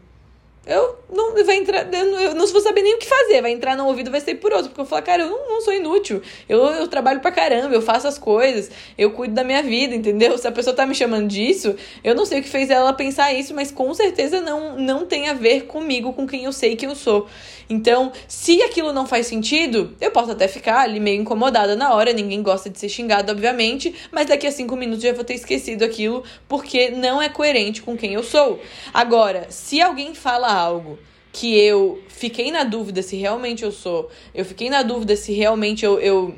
eu 0.64 0.96
não 1.12 1.34
vai 1.44 1.56
entrar, 1.56 1.92
eu 1.92 2.34
não 2.34 2.46
vou 2.46 2.60
saber 2.60 2.82
nem 2.82 2.94
o 2.94 2.98
que 2.98 3.06
fazer, 3.06 3.42
vai 3.42 3.50
entrar 3.50 3.76
no 3.76 3.86
ouvido, 3.86 4.10
vai 4.10 4.20
sair 4.20 4.36
por 4.36 4.52
outro, 4.52 4.68
porque 4.68 4.80
eu 4.80 4.84
falo, 4.84 5.02
cara, 5.02 5.22
eu 5.24 5.30
não, 5.30 5.48
não 5.48 5.60
sou 5.60 5.74
inútil, 5.74 6.22
eu, 6.48 6.60
eu 6.66 6.86
trabalho 6.86 7.20
pra 7.20 7.32
caramba, 7.32 7.74
eu 7.74 7.82
faço 7.82 8.06
as 8.06 8.16
coisas, 8.16 8.70
eu 8.96 9.10
cuido 9.10 9.34
da 9.34 9.42
minha 9.42 9.62
vida, 9.62 9.94
entendeu? 9.94 10.38
Se 10.38 10.46
a 10.46 10.52
pessoa 10.52 10.74
tá 10.74 10.86
me 10.86 10.94
chamando 10.94 11.26
disso, 11.26 11.74
eu 12.04 12.14
não 12.14 12.24
sei 12.24 12.38
o 12.40 12.42
que 12.42 12.48
fez 12.48 12.70
ela 12.70 12.92
pensar 12.92 13.32
isso, 13.32 13.52
mas 13.52 13.72
com 13.72 13.92
certeza 13.92 14.40
não, 14.40 14.78
não 14.78 15.04
tem 15.04 15.28
a 15.28 15.32
ver 15.32 15.62
comigo, 15.62 16.12
com 16.12 16.26
quem 16.26 16.44
eu 16.44 16.52
sei 16.52 16.76
que 16.76 16.86
eu 16.86 16.94
sou. 16.94 17.26
Então, 17.68 18.12
se 18.28 18.62
aquilo 18.62 18.92
não 18.92 19.06
faz 19.06 19.26
sentido, 19.26 19.94
eu 20.00 20.10
posso 20.10 20.32
até 20.32 20.48
ficar 20.48 20.80
ali 20.80 21.00
meio 21.00 21.20
incomodada 21.20 21.76
na 21.76 21.94
hora, 21.94 22.12
ninguém 22.12 22.42
gosta 22.42 22.68
de 22.68 22.78
ser 22.78 22.88
xingado, 22.88 23.32
obviamente, 23.32 23.94
mas 24.10 24.26
daqui 24.26 24.46
a 24.46 24.52
cinco 24.52 24.76
minutos 24.76 25.02
já 25.02 25.12
vou 25.12 25.24
ter 25.24 25.34
esquecido 25.34 25.84
aquilo, 25.84 26.22
porque 26.48 26.90
não 26.90 27.20
é 27.20 27.28
coerente 27.28 27.82
com 27.82 27.96
quem 27.96 28.14
eu 28.14 28.22
sou. 28.22 28.60
Agora, 28.92 29.46
se 29.50 29.80
alguém 29.80 30.14
fala 30.14 30.52
algo 30.52 30.98
que 31.32 31.58
eu 31.58 32.02
fiquei 32.08 32.50
na 32.50 32.62
dúvida 32.62 33.02
se 33.02 33.16
realmente 33.16 33.62
eu 33.62 33.72
sou, 33.72 34.10
eu 34.34 34.44
fiquei 34.44 34.68
na 34.68 34.82
dúvida 34.82 35.16
se 35.16 35.32
realmente 35.32 35.84
eu, 35.84 35.98
eu, 35.98 36.34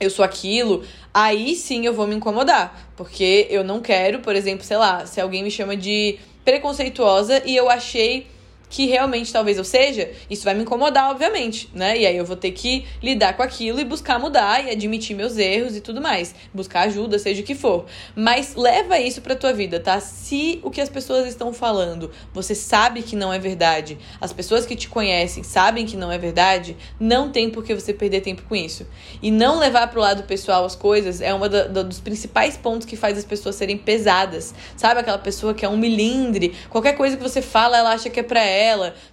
eu 0.00 0.08
sou 0.08 0.24
aquilo, 0.24 0.82
aí 1.12 1.54
sim 1.54 1.84
eu 1.84 1.92
vou 1.92 2.06
me 2.06 2.14
incomodar. 2.14 2.90
Porque 2.96 3.46
eu 3.50 3.62
não 3.62 3.80
quero, 3.80 4.20
por 4.20 4.34
exemplo, 4.34 4.64
sei 4.64 4.78
lá, 4.78 5.04
se 5.04 5.20
alguém 5.20 5.42
me 5.42 5.50
chama 5.50 5.76
de 5.76 6.18
preconceituosa 6.44 7.42
e 7.44 7.54
eu 7.54 7.68
achei 7.68 8.26
que 8.72 8.86
realmente 8.86 9.30
talvez 9.30 9.58
eu 9.58 9.64
seja, 9.64 10.10
isso 10.30 10.44
vai 10.44 10.54
me 10.54 10.62
incomodar, 10.62 11.10
obviamente, 11.10 11.68
né? 11.74 11.98
E 11.98 12.06
aí 12.06 12.16
eu 12.16 12.24
vou 12.24 12.36
ter 12.36 12.52
que 12.52 12.86
lidar 13.02 13.36
com 13.36 13.42
aquilo 13.42 13.78
e 13.78 13.84
buscar 13.84 14.18
mudar 14.18 14.64
e 14.64 14.70
admitir 14.70 15.14
meus 15.14 15.36
erros 15.36 15.76
e 15.76 15.82
tudo 15.82 16.00
mais. 16.00 16.34
Buscar 16.54 16.86
ajuda, 16.86 17.18
seja 17.18 17.42
o 17.42 17.44
que 17.44 17.54
for. 17.54 17.84
Mas 18.16 18.54
leva 18.54 18.98
isso 18.98 19.20
pra 19.20 19.36
tua 19.36 19.52
vida, 19.52 19.78
tá? 19.78 20.00
Se 20.00 20.58
o 20.62 20.70
que 20.70 20.80
as 20.80 20.88
pessoas 20.88 21.26
estão 21.28 21.52
falando, 21.52 22.10
você 22.32 22.54
sabe 22.54 23.02
que 23.02 23.14
não 23.14 23.30
é 23.30 23.38
verdade, 23.38 23.98
as 24.18 24.32
pessoas 24.32 24.64
que 24.64 24.74
te 24.74 24.88
conhecem 24.88 25.42
sabem 25.42 25.84
que 25.84 25.94
não 25.94 26.10
é 26.10 26.16
verdade, 26.16 26.74
não 26.98 27.30
tem 27.30 27.50
por 27.50 27.62
que 27.62 27.74
você 27.74 27.92
perder 27.92 28.22
tempo 28.22 28.42
com 28.48 28.56
isso. 28.56 28.86
E 29.20 29.30
não 29.30 29.58
levar 29.58 29.88
pro 29.88 30.00
lado 30.00 30.22
pessoal 30.22 30.64
as 30.64 30.74
coisas 30.74 31.20
é 31.20 31.34
um 31.34 31.40
dos 31.86 32.00
principais 32.00 32.56
pontos 32.56 32.86
que 32.86 32.96
faz 32.96 33.18
as 33.18 33.24
pessoas 33.26 33.54
serem 33.54 33.76
pesadas. 33.76 34.54
Sabe 34.78 35.00
aquela 35.00 35.18
pessoa 35.18 35.52
que 35.52 35.62
é 35.62 35.68
um 35.68 35.76
milindre, 35.76 36.54
qualquer 36.70 36.96
coisa 36.96 37.18
que 37.18 37.22
você 37.22 37.42
fala, 37.42 37.76
ela 37.76 37.90
acha 37.92 38.08
que 38.08 38.20
é 38.20 38.22
pra 38.22 38.42
ela 38.42 38.61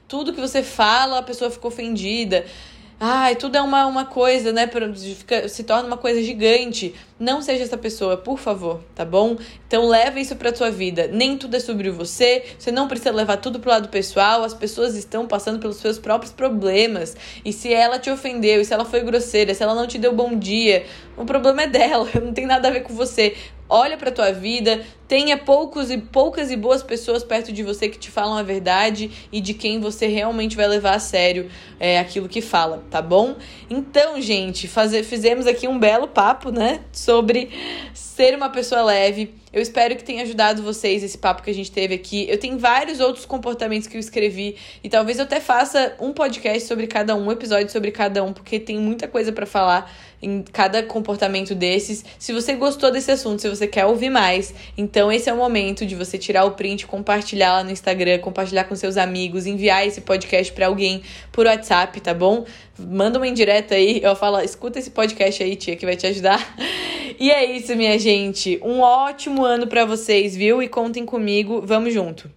tudo 0.07 0.33
que 0.33 0.41
você 0.41 0.63
fala, 0.63 1.19
a 1.19 1.23
pessoa 1.23 1.49
fica 1.49 1.67
ofendida. 1.67 2.45
Ai, 3.01 3.37
tudo 3.37 3.55
é 3.55 3.61
uma, 3.61 3.85
uma 3.85 4.03
coisa, 4.03 4.51
né? 4.51 4.69
Fica, 5.17 5.47
se 5.47 5.63
torna 5.63 5.87
uma 5.87 5.95
coisa 5.95 6.21
gigante. 6.21 6.93
Não 7.17 7.41
seja 7.41 7.63
essa 7.63 7.77
pessoa, 7.77 8.17
por 8.17 8.37
favor, 8.37 8.81
tá 8.93 9.05
bom? 9.05 9.37
Então 9.65 9.87
leva 9.87 10.19
isso 10.19 10.35
pra 10.35 10.51
tua 10.51 10.69
vida. 10.69 11.07
Nem 11.07 11.37
tudo 11.37 11.55
é 11.55 11.61
sobre 11.61 11.89
você. 11.89 12.43
Você 12.57 12.73
não 12.73 12.89
precisa 12.89 13.11
levar 13.11 13.37
tudo 13.37 13.57
pro 13.57 13.69
lado 13.69 13.87
pessoal. 13.87 14.43
As 14.43 14.53
pessoas 14.53 14.97
estão 14.97 15.25
passando 15.25 15.59
pelos 15.59 15.77
seus 15.77 15.97
próprios 15.97 16.33
problemas. 16.33 17.15
E 17.45 17.53
se 17.53 17.73
ela 17.73 17.99
te 17.99 18.11
ofendeu, 18.11 18.59
e 18.59 18.65
se 18.65 18.73
ela 18.73 18.83
foi 18.83 18.99
grosseira, 18.99 19.53
se 19.53 19.63
ela 19.63 19.73
não 19.73 19.87
te 19.87 19.97
deu 19.97 20.13
bom 20.13 20.37
dia, 20.37 20.85
o 21.15 21.23
problema 21.23 21.61
é 21.61 21.67
dela. 21.67 22.05
Não 22.21 22.33
tem 22.33 22.45
nada 22.45 22.67
a 22.67 22.71
ver 22.71 22.81
com 22.81 22.93
você 22.93 23.35
olha 23.69 23.95
para 23.97 24.11
tua 24.11 24.31
vida, 24.31 24.83
tenha 25.07 25.37
poucos 25.37 25.91
e 25.91 25.97
poucas 25.97 26.51
e 26.51 26.55
boas 26.55 26.81
pessoas 26.81 27.23
perto 27.23 27.51
de 27.51 27.63
você 27.63 27.87
que 27.87 27.97
te 27.97 28.09
falam 28.09 28.37
a 28.37 28.43
verdade 28.43 29.11
e 29.31 29.39
de 29.39 29.53
quem 29.53 29.79
você 29.79 30.07
realmente 30.07 30.55
vai 30.55 30.67
levar 30.67 30.95
a 30.95 30.99
sério 30.99 31.49
é, 31.79 31.99
aquilo 31.99 32.27
que 32.27 32.41
fala, 32.41 32.83
tá 32.89 33.01
bom? 33.01 33.35
Então, 33.69 34.19
gente, 34.21 34.67
fazer, 34.67 35.03
fizemos 35.03 35.47
aqui 35.47 35.67
um 35.67 35.79
belo 35.79 36.07
papo, 36.07 36.51
né, 36.51 36.81
sobre 36.91 37.49
ser 37.93 38.35
uma 38.35 38.49
pessoa 38.49 38.83
leve. 38.83 39.33
Eu 39.51 39.61
espero 39.61 39.95
que 39.95 40.03
tenha 40.03 40.21
ajudado 40.21 40.61
vocês 40.61 41.03
esse 41.03 41.17
papo 41.17 41.41
que 41.41 41.49
a 41.49 41.53
gente 41.53 41.71
teve 41.71 41.95
aqui. 41.95 42.27
Eu 42.29 42.37
tenho 42.37 42.59
vários 42.59 42.99
outros 42.99 43.25
comportamentos 43.25 43.87
que 43.87 43.97
eu 43.97 43.99
escrevi 43.99 44.55
e 44.83 44.89
talvez 44.89 45.17
eu 45.17 45.23
até 45.23 45.39
faça 45.39 45.95
um 45.99 46.13
podcast 46.13 46.67
sobre 46.67 46.85
cada 46.85 47.15
um, 47.15 47.27
um 47.27 47.31
episódio 47.31 47.71
sobre 47.71 47.89
cada 47.89 48.23
um, 48.23 48.31
porque 48.31 48.59
tem 48.59 48.77
muita 48.77 49.07
coisa 49.07 49.31
para 49.31 49.47
falar 49.47 49.91
em 50.21 50.41
cada 50.41 50.83
comportamento 50.83 51.55
desses. 51.55 52.03
Se 52.17 52.33
você 52.33 52.53
gostou 52.53 52.91
desse 52.91 53.11
assunto, 53.11 53.41
se 53.41 53.49
você 53.49 53.67
quer 53.67 53.85
ouvir 53.85 54.09
mais, 54.09 54.53
então 54.77 55.11
esse 55.11 55.29
é 55.29 55.33
o 55.33 55.37
momento 55.37 55.85
de 55.85 55.95
você 55.95 56.17
tirar 56.17 56.45
o 56.45 56.51
print, 56.51 56.85
compartilhar 56.85 57.53
lá 57.53 57.63
no 57.63 57.71
Instagram, 57.71 58.19
compartilhar 58.19 58.65
com 58.65 58.75
seus 58.75 58.97
amigos, 58.97 59.45
enviar 59.45 59.87
esse 59.87 60.01
podcast 60.01 60.51
para 60.53 60.67
alguém 60.67 61.01
por 61.31 61.45
WhatsApp, 61.45 61.99
tá 62.01 62.13
bom? 62.13 62.45
Manda 62.77 63.19
uma 63.19 63.27
indireta 63.27 63.75
aí, 63.75 64.01
eu 64.01 64.15
falo, 64.15 64.39
escuta 64.41 64.79
esse 64.79 64.91
podcast 64.91 65.43
aí, 65.43 65.55
tia, 65.55 65.75
que 65.75 65.85
vai 65.85 65.95
te 65.95 66.07
ajudar. 66.07 66.39
E 67.19 67.31
é 67.31 67.43
isso, 67.43 67.75
minha 67.75 67.99
gente. 67.99 68.57
Um 68.63 68.79
ótimo 68.79 69.43
ano 69.43 69.67
para 69.67 69.83
vocês, 69.83 70.37
viu? 70.37 70.63
E 70.63 70.69
contem 70.69 71.05
comigo, 71.05 71.61
vamos 71.65 71.93
junto. 71.93 72.31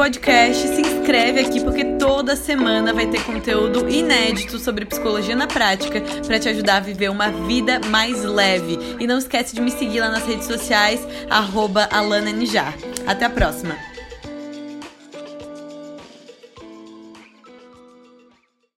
Podcast, 0.00 0.66
se 0.66 0.80
inscreve 0.80 1.40
aqui 1.40 1.62
porque 1.62 1.84
toda 1.98 2.34
semana 2.34 2.90
vai 2.90 3.06
ter 3.06 3.22
conteúdo 3.22 3.86
inédito 3.86 4.58
sobre 4.58 4.86
psicologia 4.86 5.36
na 5.36 5.46
prática 5.46 6.00
para 6.26 6.40
te 6.40 6.48
ajudar 6.48 6.76
a 6.76 6.80
viver 6.80 7.10
uma 7.10 7.28
vida 7.28 7.78
mais 7.90 8.24
leve. 8.24 8.78
E 8.98 9.06
não 9.06 9.18
esquece 9.18 9.54
de 9.54 9.60
me 9.60 9.70
seguir 9.70 10.00
lá 10.00 10.08
nas 10.08 10.24
redes 10.24 10.46
sociais, 10.46 11.06
arroba 11.28 11.86
Até 13.06 13.26
a 13.26 13.30
próxima! 13.30 13.89